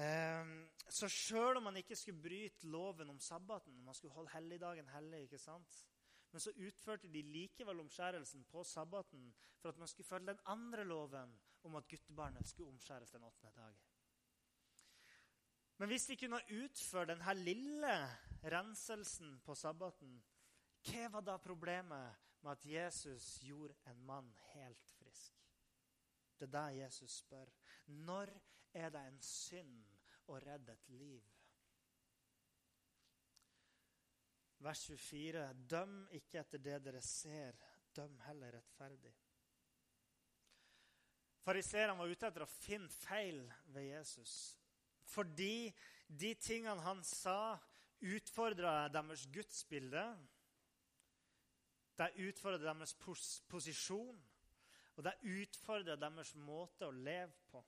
Ehm, 0.00 0.70
så 0.88 1.08
sjøl 1.08 1.58
om 1.60 1.66
man 1.68 1.76
ikke 1.76 1.96
skulle 1.96 2.22
bryte 2.22 2.66
loven 2.66 3.10
om 3.10 3.20
sabbaten, 3.20 3.82
man 3.84 3.94
skulle 3.94 4.14
holde 4.14 4.32
helligdagen 4.32 4.88
hellig, 4.88 5.26
ikke 5.26 5.38
sant? 5.38 5.82
men 6.32 6.40
så 6.40 6.52
utførte 6.64 7.08
de 7.12 7.22
likevel 7.22 7.80
omskjærelsen 7.82 8.44
på 8.48 8.64
sabbaten 8.64 9.32
for 9.60 9.68
at 9.68 9.78
man 9.78 9.88
skulle 9.88 10.08
følge 10.08 10.32
den 10.32 10.40
andre 10.46 10.84
loven 10.84 11.34
om 11.62 11.74
at 11.76 11.88
guttebarnet 11.88 12.48
skulle 12.48 12.72
omskjæres 12.72 13.10
den 13.10 13.24
åttende 13.24 13.52
dag. 13.56 13.74
Men 15.76 15.88
hvis 15.88 16.06
de 16.06 16.16
kunne 16.16 16.40
utføre 16.64 17.06
denne 17.06 17.34
lille 17.34 17.92
renselsen 18.44 19.40
på 19.44 19.54
sabbaten, 19.54 20.22
hva 20.88 21.08
var 21.12 21.26
da 21.26 21.36
problemet 21.36 22.16
med 22.42 22.52
at 22.52 22.64
Jesus 22.66 23.38
gjorde 23.44 23.76
en 23.86 24.00
mann 24.06 24.32
helt 24.54 24.90
frisk? 24.96 25.36
Det 26.40 26.48
er 26.48 26.56
det 26.56 26.78
Jesus 26.78 27.18
spør. 27.18 27.52
Når 27.86 28.32
er 28.72 28.90
det 28.92 29.02
en 29.06 29.20
synd 29.24 29.78
å 30.32 30.38
redde 30.42 30.74
et 30.74 30.90
liv? 30.96 31.28
Vers 34.62 34.84
24.: 34.86 35.42
Døm 35.68 35.96
ikke 36.14 36.40
etter 36.42 36.62
det 36.62 36.78
dere 36.84 37.02
ser, 37.02 37.58
døm 37.94 38.14
heller 38.28 38.54
rettferdig. 38.54 39.14
Fariseerne 41.42 41.96
var 41.98 42.10
ute 42.10 42.28
etter 42.28 42.44
å 42.44 42.52
finne 42.52 42.90
feil 43.02 43.40
ved 43.74 43.88
Jesus. 43.88 44.34
Fordi 45.10 45.72
de 46.06 46.30
tingene 46.38 46.84
han 46.84 47.02
sa, 47.04 47.58
utfordra 48.02 48.86
deres 48.94 49.26
gudsbilde. 49.34 50.04
Det 51.98 52.12
utfordra 52.28 52.62
deres 52.70 52.94
posisjon. 53.50 54.22
Og 54.94 55.04
det 55.06 55.16
utfordra 55.34 55.96
deres 55.98 56.34
måte 56.38 56.86
å 56.86 56.94
leve 56.94 57.34
på. 57.50 57.64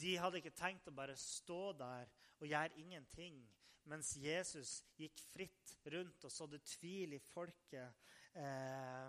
De 0.00 0.16
hadde 0.16 0.40
ikke 0.40 0.54
tenkt 0.56 0.88
å 0.88 0.94
bare 0.96 1.16
stå 1.18 1.72
der 1.76 2.08
og 2.40 2.46
gjøre 2.48 2.78
ingenting, 2.80 3.40
mens 3.90 4.14
Jesus 4.20 4.80
gikk 4.96 5.20
fritt 5.32 5.74
rundt 5.92 6.24
og 6.24 6.32
sådde 6.32 6.60
tvil 6.76 7.16
i 7.16 7.20
folket 7.20 8.08
eh, 8.38 9.06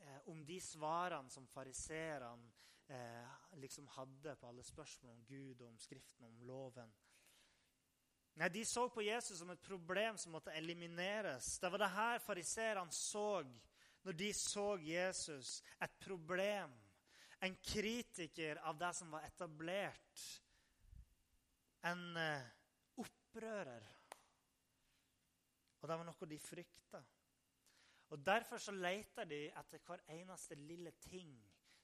eh, 0.00 0.18
om 0.32 0.40
de 0.46 0.60
svarene 0.64 1.32
som 1.32 1.48
fariseerne 1.50 2.52
eh, 2.88 3.36
liksom 3.60 3.88
hadde 3.96 4.36
på 4.40 4.48
alle 4.48 4.64
spørsmål 4.64 5.14
om 5.14 5.24
Gud 5.28 5.60
og 5.60 5.68
om 5.72 5.78
Skriften 5.80 6.28
om 6.28 6.42
loven. 6.48 6.92
Nei, 8.40 8.48
De 8.48 8.64
så 8.64 8.86
på 8.88 9.02
Jesus 9.04 9.38
som 9.38 9.50
et 9.52 9.64
problem 9.64 10.16
som 10.18 10.32
måtte 10.32 10.54
elimineres. 10.56 11.58
Det 11.60 11.70
var 11.72 11.82
det 11.82 11.92
her 11.96 12.22
fariseerne 12.24 12.92
så 12.94 13.42
når 14.06 14.16
de 14.16 14.30
så 14.32 14.68
Jesus. 14.80 15.60
Et 15.82 15.98
problem 16.00 16.72
en 17.40 17.56
kritiker 17.64 18.60
av 18.68 18.78
det 18.78 18.92
som 18.94 19.10
var 19.10 19.24
etablert. 19.24 20.24
En 21.88 22.02
uh, 22.16 22.50
opprører. 23.00 23.86
Og 25.80 25.88
det 25.88 25.96
var 25.96 26.04
noe 26.04 26.28
de 26.28 26.38
frykta. 26.42 27.00
Og 28.10 28.20
Derfor 28.26 28.58
så 28.58 28.74
leter 28.74 29.28
de 29.30 29.46
etter 29.48 29.82
hver 29.86 30.02
eneste 30.12 30.58
lille 30.58 30.92
ting 31.00 31.32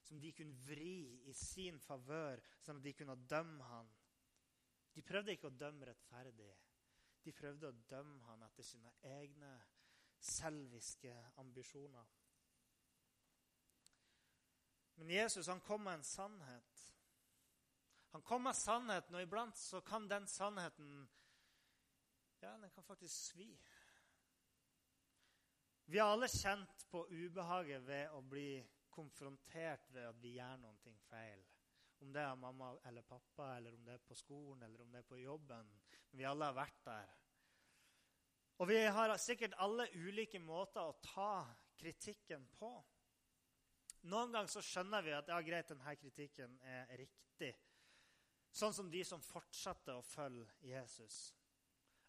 som 0.03 0.19
de 0.21 0.31
kunne 0.35 0.55
vri 0.67 1.23
i 1.27 1.33
sin 1.35 1.79
favør, 1.83 2.39
sånn 2.63 2.79
at 2.79 2.85
de 2.85 2.93
kunne 2.95 3.15
dømme 3.27 3.65
han. 3.71 3.89
De 4.93 5.03
prøvde 5.05 5.33
ikke 5.33 5.49
å 5.49 5.57
dømme 5.57 5.87
rettferdig. 5.89 6.51
De 7.23 7.33
prøvde 7.35 7.71
å 7.71 7.79
dømme 7.89 8.23
han 8.29 8.45
etter 8.47 8.63
sine 8.63 8.93
egne 9.17 9.51
selviske 10.23 11.11
ambisjoner. 11.41 12.07
Men 14.97 15.09
Jesus 15.13 15.47
han 15.47 15.61
kom 15.61 15.83
med 15.85 15.99
en 15.99 16.03
sannhet. 16.03 16.83
Han 18.15 18.21
kom 18.21 18.43
med 18.43 18.55
sannheten, 18.55 19.15
og 19.15 19.21
iblant 19.21 19.57
så 19.57 19.81
kan 19.85 20.07
den 20.09 20.27
sannheten 20.27 21.05
ja, 22.41 22.57
den 22.57 22.69
kan 22.69 22.83
faktisk 22.83 23.15
svi. 23.15 23.49
Vi 25.85 25.99
har 25.99 26.11
alle 26.11 26.27
kjent 26.27 26.85
på 26.89 27.05
ubehaget 27.09 27.85
ved 27.87 28.11
å 28.13 28.21
bli 28.21 28.59
konfrontert 28.93 29.87
ved 29.93 30.09
at 30.09 30.17
vi 30.21 30.33
gjør 30.35 30.57
noe 30.61 30.93
feil. 31.07 31.45
Om 32.01 32.11
det 32.13 32.21
er 32.21 32.41
mamma 32.41 32.73
eller 32.85 33.05
pappa, 33.07 33.55
eller 33.57 33.77
om 33.77 33.85
det 33.85 33.95
er 33.95 34.03
på 34.05 34.17
skolen 34.17 34.65
eller 34.65 34.83
om 34.83 34.91
det 34.91 35.01
er 35.01 35.09
på 35.09 35.21
jobben. 35.21 35.71
Men 36.09 36.19
vi 36.19 36.27
alle 36.29 36.49
har 36.49 36.57
vært 36.57 36.83
der. 36.85 37.15
Og 38.57 38.69
vi 38.69 38.77
har 38.85 39.13
sikkert 39.21 39.57
alle 39.61 39.87
ulike 39.93 40.41
måter 40.41 40.81
å 40.81 40.97
ta 41.05 41.31
kritikken 41.77 42.47
på. 42.57 42.71
Noen 44.07 44.31
ganger 44.31 44.51
så 44.51 44.63
skjønner 44.63 45.03
vi 45.03 45.15
at 45.15 45.27
ja, 45.31 45.39
greit, 45.43 45.67
denne 45.71 45.95
kritikken 45.99 46.53
er 46.63 46.87
riktig. 46.99 47.51
Sånn 48.55 48.73
som 48.73 48.87
de 48.91 49.03
som 49.05 49.21
fortsetter 49.21 49.97
å 49.97 50.05
følge 50.05 50.47
Jesus. 50.65 51.17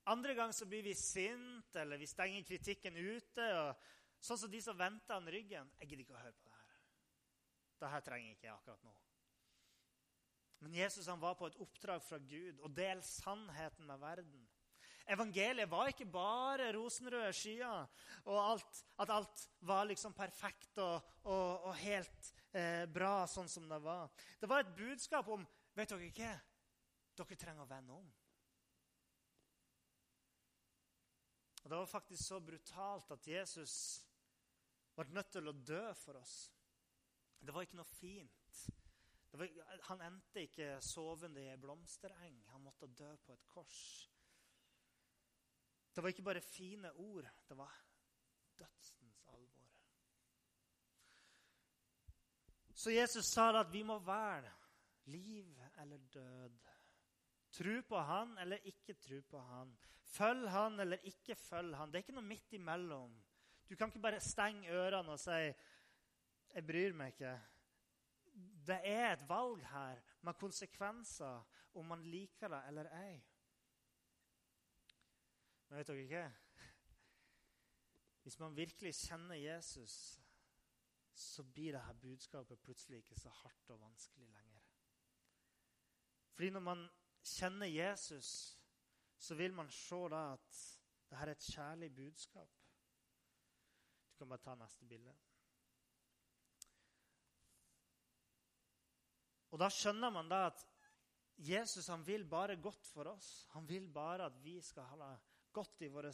Andre 0.08 0.36
ganger 0.38 0.56
så 0.56 0.68
blir 0.68 0.86
vi 0.86 0.94
sinte, 0.96 1.82
eller 1.82 2.00
vi 2.00 2.06
stenger 2.08 2.46
kritikken 2.46 2.96
ute. 2.96 3.48
Sånn 4.22 4.40
som 4.40 4.52
de 4.52 4.60
som 4.64 4.78
venter 4.78 5.18
han 5.18 5.28
ryggen. 5.28 5.68
Jeg 5.82 5.90
gidder 5.90 6.04
ikke 6.06 6.16
å 6.16 6.22
høre 6.22 6.38
på 6.38 6.52
det 6.52 6.62
her. 6.62 6.78
Dette 7.82 8.00
trenger 8.06 8.30
jeg 8.30 8.38
ikke 8.38 8.54
akkurat 8.54 8.86
nå. 8.86 8.94
Men 10.64 10.74
Jesus 10.74 11.06
han 11.06 11.20
var 11.22 11.36
på 11.38 11.46
et 11.46 11.58
oppdrag 11.62 12.02
fra 12.02 12.18
Gud 12.18 12.62
å 12.64 12.70
dele 12.72 13.04
sannheten 13.06 13.86
med 13.86 14.00
verden. 14.02 14.46
Evangeliet 15.08 15.70
var 15.70 15.88
ikke 15.88 16.06
bare 16.12 16.68
rosenrøde 16.76 17.32
skyer 17.32 17.86
og 18.28 18.38
alt, 18.42 18.82
at 19.00 19.12
alt 19.14 19.44
var 19.64 19.88
liksom 19.88 20.12
perfekt 20.16 20.80
og, 20.84 21.00
og, 21.24 21.68
og 21.70 21.78
helt 21.80 22.32
eh, 22.52 22.84
bra 22.92 23.22
sånn 23.30 23.48
som 23.48 23.68
det 23.70 23.80
var. 23.84 24.10
Det 24.40 24.50
var 24.50 24.64
et 24.64 24.76
budskap 24.76 25.30
om 25.32 25.46
Vet 25.78 25.92
dere 25.92 26.08
ikke? 26.08 26.30
Dere 27.14 27.36
trenger 27.38 27.62
å 27.62 27.70
vende 27.70 27.94
om. 27.94 28.06
Og 31.62 31.70
Det 31.70 31.78
var 31.78 31.90
faktisk 31.92 32.24
så 32.24 32.40
brutalt 32.42 33.12
at 33.14 33.28
Jesus 33.30 33.74
var 34.96 35.12
nødt 35.14 35.30
til 35.30 35.46
å 35.46 35.54
dø 35.54 35.84
for 36.00 36.18
oss. 36.18 36.36
Det 37.38 37.54
var 37.54 37.62
ikke 37.62 37.78
noe 37.78 37.86
fint. 37.86 38.62
Var, 39.38 39.52
han 39.90 40.02
endte 40.08 40.42
ikke 40.48 40.80
sovende 40.82 41.44
i 41.44 41.50
ei 41.52 41.58
blomstereng. 41.60 42.40
Han 42.50 42.64
måtte 42.66 42.90
dø 42.90 43.12
på 43.22 43.36
et 43.36 43.46
kors. 43.52 43.82
Det 45.98 46.02
var 46.02 46.08
ikke 46.08 46.22
bare 46.22 46.40
fine 46.40 46.92
ord. 46.92 47.26
Det 47.48 47.56
var 47.58 47.72
dødsens 48.58 49.24
alvor. 49.26 49.70
Så 52.74 52.90
Jesus 52.90 53.24
sa 53.26 53.48
at 53.60 53.72
vi 53.72 53.82
må 53.82 53.96
velge 53.98 54.52
liv 55.04 55.58
eller 55.82 55.98
død. 56.14 56.58
Tro 57.50 57.74
på 57.88 57.98
han 57.98 58.38
eller 58.38 58.62
ikke 58.70 58.94
tro 58.94 59.18
på 59.30 59.40
han. 59.40 59.72
Følg 60.04 60.46
han 60.48 60.80
eller 60.80 61.02
ikke 61.02 61.34
følg 61.34 61.74
han. 61.74 61.90
Det 61.90 61.98
er 61.98 62.04
ikke 62.06 62.14
noe 62.20 62.28
midt 62.28 62.54
imellom. 62.54 63.16
Du 63.66 63.74
kan 63.74 63.90
ikke 63.90 64.04
bare 64.06 64.20
stenge 64.22 64.70
ørene 64.70 65.16
og 65.16 65.18
si 65.18 65.30
'Jeg 66.54 66.66
bryr 66.66 66.92
meg 66.92 67.12
ikke'. 67.12 67.40
Det 68.66 68.80
er 68.84 69.12
et 69.12 69.28
valg 69.28 69.66
her 69.66 69.98
med 70.22 70.34
konsekvenser 70.34 71.42
om 71.74 71.86
man 71.86 72.02
liker 72.02 72.48
det 72.48 72.62
eller 72.68 72.86
ei. 73.02 73.20
Men 75.68 75.78
vet 75.78 75.90
dere 75.90 76.04
ikke? 76.04 76.24
Hvis 78.22 78.38
man 78.38 78.56
virkelig 78.56 78.94
kjenner 78.94 79.34
Jesus, 79.40 79.94
så 81.14 81.42
blir 81.42 81.74
dette 81.74 81.94
budskapet 82.02 82.60
plutselig 82.60 83.02
ikke 83.02 83.16
så 83.18 83.30
hardt 83.42 83.70
og 83.74 83.80
vanskelig 83.80 84.28
lenger. 84.28 84.64
Fordi 86.34 86.50
når 86.50 86.60
man 86.60 86.88
kjenner 87.24 87.66
Jesus, 87.66 88.58
så 89.18 89.34
vil 89.34 89.54
man 89.54 89.70
se 89.70 90.02
da 90.12 90.20
at 90.32 90.58
dette 91.08 91.22
er 91.24 91.32
et 91.32 91.48
kjærlig 91.54 91.94
budskap. 91.94 92.52
Du 94.10 94.18
kan 94.18 94.28
bare 94.28 94.44
ta 94.44 94.54
neste 94.54 94.86
bilde. 94.86 95.14
Og 99.50 99.58
Da 99.58 99.70
skjønner 99.72 100.12
man 100.12 100.28
da 100.28 100.44
at 100.50 100.66
Jesus 101.38 101.86
han 101.86 102.06
vil 102.06 102.26
bare 102.28 102.56
godt 102.60 102.86
for 102.86 103.08
oss. 103.08 103.46
Han 103.54 103.68
vil 103.68 103.88
bare 103.92 104.26
at 104.26 104.44
vi 104.44 104.60
skal 104.62 104.84
ha 104.90 104.96
det 104.96 105.37
godt 105.58 105.82
i 105.82 105.90
våre 105.92 106.12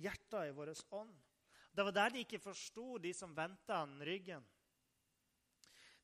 hjerter, 0.00 0.48
i 0.48 0.56
vår 0.56 0.72
ånd. 0.96 1.14
Det 1.70 1.86
var 1.86 1.94
der 1.94 2.14
de 2.14 2.24
ikke 2.24 2.40
forsto, 2.42 2.98
de 2.98 3.12
som 3.14 3.36
vendte 3.36 3.76
han 3.76 4.00
ryggen. 4.02 4.46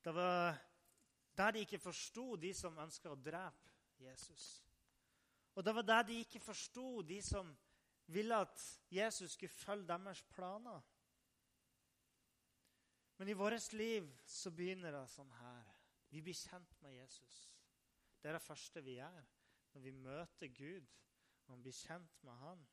Det 0.03 0.13
var 0.15 0.55
der 1.37 1.51
de 1.51 1.65
ikke 1.65 1.79
forsto, 1.79 2.35
de 2.39 2.53
som 2.55 2.77
ønska 2.79 3.11
å 3.11 3.19
drepe 3.19 3.73
Jesus. 4.01 4.45
Og 5.57 5.65
det 5.65 5.73
var 5.75 5.85
der 5.85 6.05
de 6.07 6.19
ikke 6.21 6.39
forsto, 6.39 7.01
de 7.01 7.17
som 7.21 7.49
ville 8.13 8.37
at 8.37 8.61
Jesus 8.93 9.33
skulle 9.35 9.51
følge 9.51 9.87
deres 9.89 10.21
planer. 10.31 10.81
Men 13.17 13.29
i 13.29 13.33
vårt 13.33 13.73
liv 13.73 14.07
så 14.25 14.53
begynner 14.53 14.93
det 14.93 15.07
sånn 15.09 15.31
her. 15.39 15.73
Vi 16.13 16.21
blir 16.23 16.37
kjent 16.37 16.77
med 16.85 16.93
Jesus. 16.95 17.47
Det 18.21 18.29
er 18.29 18.37
det 18.37 18.45
første 18.45 18.83
vi 18.85 18.99
gjør 18.99 19.25
når 19.73 19.83
vi 19.83 19.91
møter 19.91 20.53
Gud. 20.53 20.87
Og 21.53 21.61
blir 21.63 21.75
kjent 21.75 22.23
med 22.27 22.39
Han. 22.41 22.65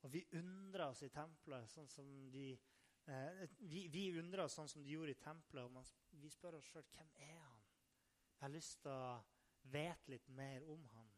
Og 0.00 0.12
vi 0.12 0.24
undrer 0.38 0.86
oss 0.88 1.02
i 1.04 1.10
tempelet 1.12 1.68
sånn 1.70 1.88
som 1.92 2.08
de 2.32 2.46
eh, 2.54 3.42
vi, 3.58 3.86
vi, 3.92 4.06
undrer 4.18 4.46
oss 4.46 4.56
sånn 4.56 4.70
som 4.70 4.84
de 4.84 4.94
gjorde 4.94 5.12
i 5.12 5.20
tempelet. 5.20 5.64
og 5.64 5.74
man, 5.74 5.86
Vi 6.10 6.30
spør 6.32 6.56
oss 6.58 6.70
sjøl 6.72 6.86
hvem 6.94 7.10
er 7.26 7.38
han? 7.38 7.62
Jeg 8.32 8.46
har 8.46 8.54
lyst 8.54 8.80
til 8.82 8.92
å 8.94 9.20
vite 9.70 10.14
litt 10.14 10.28
mer 10.32 10.64
om 10.72 10.86
han. 10.94 11.10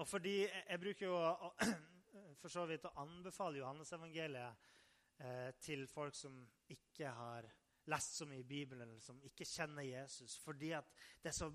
Og 0.00 0.08
fordi 0.08 0.38
Jeg 0.46 0.80
bruker 0.80 1.06
jo 1.06 1.18
å, 1.20 1.52
for 2.40 2.52
så 2.52 2.64
vidt 2.66 2.88
å 2.88 2.96
anbefale 3.02 3.60
Johannesevangeliet 3.60 4.70
eh, 5.20 5.50
til 5.60 5.84
folk 5.88 6.16
som 6.16 6.40
ikke 6.72 7.12
har 7.12 7.50
lest 7.90 8.16
så 8.16 8.26
mye 8.28 8.42
i 8.42 8.46
Bibelen, 8.46 8.84
eller 8.88 9.00
som 9.02 9.18
ikke 9.26 9.46
kjenner 9.48 9.82
Jesus. 9.86 10.36
Fordi 10.44 10.70
at 10.76 10.88
det 11.22 11.32
er 11.32 11.36
så 11.36 11.48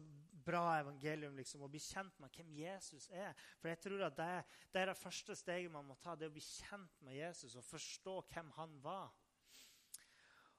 bra 0.47 0.79
evangelium 0.79 1.35
liksom, 1.37 1.63
å 1.63 1.71
bli 1.71 1.81
kjent 1.83 2.19
med 2.23 2.33
hvem 2.35 2.51
Jesus 2.59 3.07
er. 3.11 3.35
For 3.61 3.71
jeg 3.71 3.81
tror 3.83 4.07
at 4.07 4.17
det, 4.17 4.31
det 4.73 4.81
er 4.81 4.91
det 4.91 4.99
første 4.99 5.35
steget 5.35 5.71
man 5.73 5.87
må 5.87 5.97
ta, 6.01 6.15
det 6.15 6.29
å 6.29 6.35
bli 6.35 6.43
kjent 6.43 7.01
med 7.05 7.19
Jesus 7.19 7.55
og 7.55 7.67
forstå 7.67 8.17
hvem 8.33 8.51
han 8.57 8.75
var. 8.83 9.13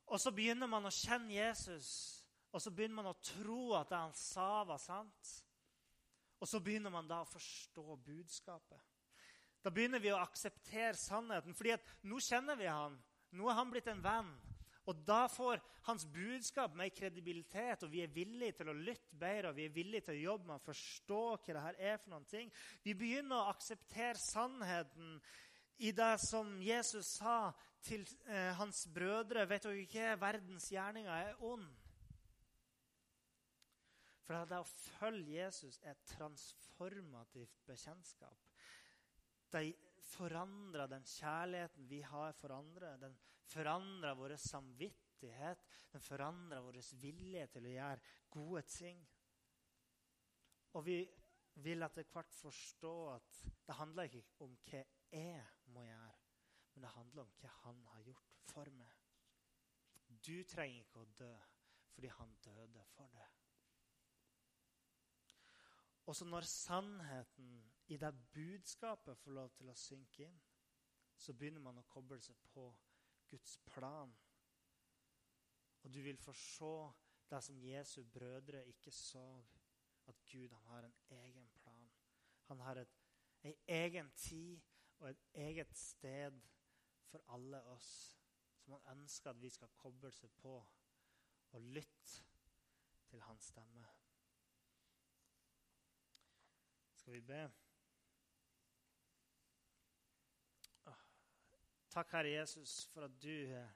Og 0.08 0.20
så 0.20 0.32
begynner 0.32 0.70
man 0.70 0.88
å 0.88 0.94
kjenne 0.94 1.34
Jesus, 1.36 1.90
og 2.48 2.62
så 2.64 2.72
begynner 2.72 3.02
man 3.02 3.10
å 3.10 3.18
tro 3.20 3.74
at 3.76 3.90
det 3.92 4.00
han 4.00 4.16
sa, 4.16 4.64
var 4.64 4.80
sant. 4.80 5.34
Og 6.38 6.48
så 6.48 6.60
begynner 6.64 6.92
man 6.94 7.08
da 7.08 7.20
å 7.20 7.28
forstå 7.28 7.98
budskapet. 8.06 8.80
Da 9.64 9.72
begynner 9.74 10.00
vi 10.00 10.12
å 10.14 10.20
akseptere 10.22 10.96
sannheten. 10.96 11.54
fordi 11.54 11.74
at 11.74 11.84
nå 12.06 12.20
kjenner 12.22 12.56
vi 12.56 12.68
han. 12.70 12.96
Nå 13.36 13.48
er 13.50 13.58
han 13.58 13.70
blitt 13.70 13.90
en 13.90 14.02
venn. 14.02 14.30
Og 14.88 15.02
da 15.04 15.26
får 15.28 15.60
hans 15.88 16.06
budskap 16.08 16.76
mer 16.76 16.88
kredibilitet, 16.96 17.82
og 17.84 17.92
vi 17.92 18.00
er 18.04 18.12
villige 18.12 18.56
til 18.60 18.70
å 18.72 18.76
lytte 18.76 19.18
bedre. 19.20 19.50
og 19.50 19.58
Vi 19.58 19.66
er 19.68 19.74
villige 19.74 20.06
til 20.06 20.16
å 20.16 20.22
jobbe 20.30 20.48
med 20.48 20.56
å 20.56 20.64
forstå 20.64 21.20
hva 21.34 21.56
det 21.56 21.64
her 21.66 21.82
er 21.90 21.98
for 22.00 22.14
noen 22.14 22.28
ting. 22.30 22.52
Vi 22.84 22.94
begynner 22.96 23.36
å 23.36 23.52
akseptere 23.52 24.16
sannheten 24.20 25.18
i 25.84 25.92
det 25.92 26.14
som 26.24 26.56
Jesus 26.62 27.18
sa 27.20 27.52
til 27.84 28.06
eh, 28.26 28.54
hans 28.58 28.86
brødre. 28.94 29.44
Vet 29.50 29.68
dere 29.68 29.84
ikke? 29.84 30.16
Verdens 30.20 30.70
gjerninger 30.72 31.12
er 31.12 31.44
ond. 31.46 31.68
For 34.24 34.48
det 34.48 34.58
å 34.60 34.66
følge 34.98 35.38
Jesus 35.38 35.78
er 35.84 35.94
et 35.94 36.10
transformativt 36.16 37.62
bekjentskap. 37.68 38.48
De 39.52 39.70
forandrer 40.10 40.90
den 40.90 41.06
kjærligheten 41.08 41.88
vi 41.88 42.02
har 42.04 42.34
for 42.36 42.52
andre. 42.56 42.96
Den 43.00 43.16
forandrer 43.48 44.16
vår 44.18 44.36
samvittighet. 44.42 45.64
Den 45.92 46.04
forandrer 46.04 46.64
vår 46.64 46.80
vilje 47.00 47.46
til 47.54 47.68
å 47.68 47.74
gjøre 47.74 48.12
gode 48.34 48.62
ting. 48.68 49.00
Og 50.76 50.84
vi 50.86 50.98
vil 51.64 51.82
etter 51.82 52.06
hvert 52.12 52.34
forstå 52.38 52.94
at 53.14 53.42
det 53.66 53.76
handler 53.78 54.18
ikke 54.20 54.46
om 54.46 54.54
hva 54.68 54.84
jeg 55.10 55.44
må 55.74 55.82
gjøre, 55.86 56.18
men 56.74 56.84
det 56.84 56.94
handler 56.94 57.24
om 57.24 57.36
hva 57.40 57.54
han 57.64 57.84
har 57.94 58.04
gjort 58.06 58.42
for 58.52 58.70
meg. 58.78 58.94
Du 60.08 60.36
trenger 60.48 60.84
ikke 60.84 61.02
å 61.02 61.12
dø 61.18 61.32
fordi 61.94 62.10
han 62.14 62.36
døde 62.44 62.84
for 62.92 63.10
deg. 63.10 63.38
Også 66.08 66.24
når 66.24 66.46
sannheten 66.48 67.48
i 67.92 67.96
det 68.00 68.12
budskapet 68.32 69.18
får 69.18 69.34
lov 69.34 69.50
til 69.58 69.68
å 69.68 69.76
synke 69.76 70.24
inn, 70.24 70.38
så 71.18 71.34
begynner 71.34 71.64
man 71.64 71.80
å 71.80 71.88
koble 71.90 72.20
seg 72.22 72.38
på 72.54 72.68
Guds 73.30 73.58
plan. 73.66 74.14
Og 75.82 75.94
du 75.94 76.00
vil 76.02 76.18
få 76.18 76.32
se 76.32 76.74
det 77.30 77.42
som 77.44 77.60
Jesu 77.64 78.04
brødre 78.04 78.66
ikke 78.66 78.90
så, 78.90 79.44
at 80.06 80.16
Gud 80.32 80.48
har 80.48 80.84
en 80.84 80.94
egen 81.10 81.48
plan. 81.48 81.90
Han 82.48 82.60
har 82.60 82.84
en 83.42 83.54
egen 83.68 84.10
tid 84.10 84.60
og 84.98 85.10
et 85.10 85.20
eget 85.34 85.76
sted 85.76 86.40
for 87.10 87.22
alle 87.28 87.62
oss 87.62 88.18
som 88.68 88.74
han 88.84 89.00
ønsker 89.00 89.30
at 89.30 89.40
vi 89.40 89.48
skal 89.48 89.70
koble 89.80 90.10
seg 90.12 90.32
på 90.42 90.54
og 91.56 91.60
lytte 91.60 92.24
til 93.08 93.22
hans 93.24 93.44
stemme. 93.52 93.86
Skal 96.98 97.12
vi 97.12 97.20
be? 97.20 97.46
Takk, 101.98 102.12
Herre 102.12 102.30
Jesus, 102.30 102.72
for 102.92 103.08
at 103.08 103.14
du 103.18 103.32
eh, 103.50 103.70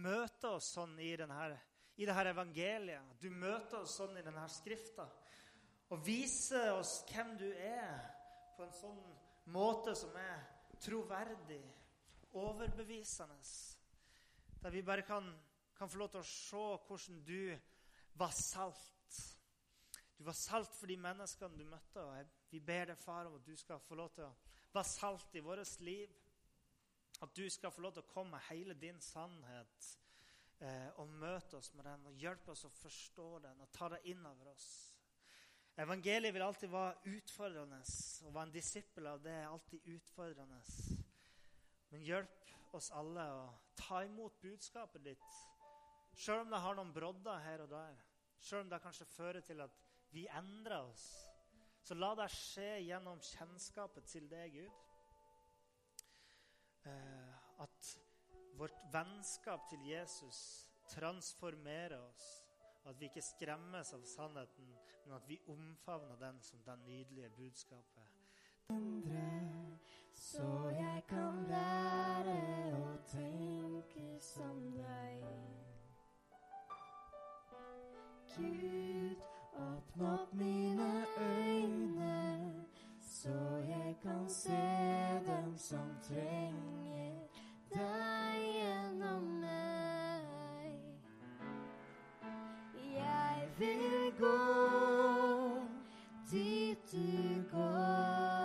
møter 0.00 0.54
oss 0.56 0.70
sånn 0.78 0.94
i, 1.04 1.10
denne, 1.20 1.50
i 2.00 2.06
dette 2.08 2.30
evangeliet. 2.30 3.10
Du 3.20 3.26
møter 3.28 3.82
oss 3.82 3.98
sånn 3.98 4.16
i 4.16 4.22
denne 4.24 4.46
skrifta 4.48 5.04
og 5.92 6.00
viser 6.06 6.70
oss 6.72 7.02
hvem 7.10 7.34
du 7.36 7.50
er, 7.52 8.00
på 8.56 8.64
en 8.64 8.72
sånn 8.72 9.02
måte 9.52 9.92
som 9.92 10.16
er 10.16 10.40
troverdig, 10.80 11.60
overbevisende. 12.32 13.36
Der 14.64 14.72
vi 14.72 14.80
bare 14.86 15.04
kan, 15.04 15.28
kan 15.76 15.92
få 15.92 16.00
lov 16.00 16.14
til 16.14 16.24
å 16.24 16.30
se 16.32 16.66
hvordan 16.88 17.22
du 17.28 17.42
var 18.16 18.32
salt 18.40 19.20
du 20.16 20.24
var 20.24 20.32
salt 20.32 20.72
for 20.72 20.88
de 20.88 20.96
menneskene 20.96 21.60
du 21.60 21.66
møtte. 21.68 22.00
og 22.00 22.38
Vi 22.48 22.60
ber 22.64 22.88
deg, 22.88 22.96
far, 22.96 23.28
om 23.28 23.36
at 23.36 23.44
du 23.44 23.52
skal 23.60 23.84
få 23.84 24.00
lov 24.00 24.14
til 24.16 24.24
å 24.24 24.32
være 24.72 24.88
salt 24.88 25.36
i 25.36 25.44
vårt 25.44 25.84
liv. 25.84 26.22
At 27.24 27.36
du 27.36 27.46
skal 27.50 27.72
få 27.72 27.84
lov 27.84 27.94
til 27.96 28.04
å 28.04 28.10
komme 28.10 28.36
med 28.36 28.44
hele 28.50 28.74
din 28.76 28.98
sannhet 29.00 29.86
eh, 30.60 30.90
og 31.00 31.14
møte 31.20 31.56
oss 31.56 31.72
med 31.74 31.86
den 31.88 32.04
og 32.08 32.20
hjelpe 32.20 32.52
oss 32.52 32.66
å 32.68 32.72
forstå 32.82 33.28
den 33.46 33.64
og 33.64 33.72
ta 33.72 33.88
det 33.94 34.02
inn 34.12 34.24
over 34.28 34.52
oss. 34.52 34.68
Evangeliet 35.76 36.32
vil 36.32 36.44
alltid 36.44 36.72
være 36.72 37.16
utfordrende. 37.16 37.82
Å 38.24 38.32
være 38.32 38.48
en 38.48 38.54
disippel 38.54 39.08
av 39.10 39.20
det 39.24 39.34
er 39.42 39.50
alltid 39.50 39.88
utfordrende. 39.92 40.60
Men 41.92 42.04
hjelp 42.04 42.74
oss 42.76 42.88
alle 42.96 43.24
å 43.32 43.42
ta 43.76 44.02
imot 44.04 44.40
budskapet 44.40 45.04
ditt, 45.04 45.36
sjøl 46.16 46.46
om 46.46 46.52
det 46.52 46.62
har 46.64 46.76
noen 46.78 46.94
brodder 46.96 47.44
her 47.44 47.64
og 47.64 47.70
der. 47.72 48.00
Sjøl 48.40 48.64
om 48.64 48.72
det 48.72 48.80
kanskje 48.84 49.08
fører 49.12 49.44
til 49.44 49.60
at 49.64 49.76
vi 50.12 50.24
endrer 50.32 50.88
oss. 50.88 51.06
Så 51.84 51.94
la 51.94 52.14
det 52.18 52.30
skje 52.34 52.80
gjennom 52.88 53.20
kjennskapet 53.22 54.08
til 54.10 54.26
deg, 54.30 54.56
Gud. 54.56 54.85
Eh, 56.86 57.62
at 57.62 57.98
vårt 58.58 58.78
vennskap 58.92 59.68
til 59.70 59.86
Jesus 59.88 60.68
transformerer 60.88 61.98
oss. 61.98 62.44
At 62.86 63.00
vi 63.00 63.08
ikke 63.10 63.22
skremmes 63.22 63.92
av 63.94 64.04
sannheten, 64.06 64.68
men 65.04 65.16
at 65.16 65.28
vi 65.28 65.40
omfavner 65.50 66.16
den 66.20 66.38
som 66.42 66.62
det 66.66 66.78
nydelige 66.86 67.30
budskapet. 67.30 68.04
Så 70.14 70.68
jeg 70.70 71.02
kan 71.08 71.42
lære 71.50 72.36
å 72.78 72.94
tenke 73.10 74.06
som 74.20 74.62
deg. 74.78 75.26
Gud, 78.36 79.22
åpne 79.56 80.12
opp 80.12 80.32
mine 80.34 80.90
øyne, 81.18 81.85
så 83.26 83.56
jeg 83.68 83.96
kan 84.02 84.28
se 84.28 84.62
dem 85.26 85.58
som 85.58 85.88
trenger 86.08 87.14
deg 87.74 88.44
gjennom 88.54 89.24
meg. 89.40 90.76
Jeg 92.94 93.48
vil 93.58 94.12
gå 94.20 94.38
dit 96.30 96.92
du 96.92 97.42
går, 97.50 98.35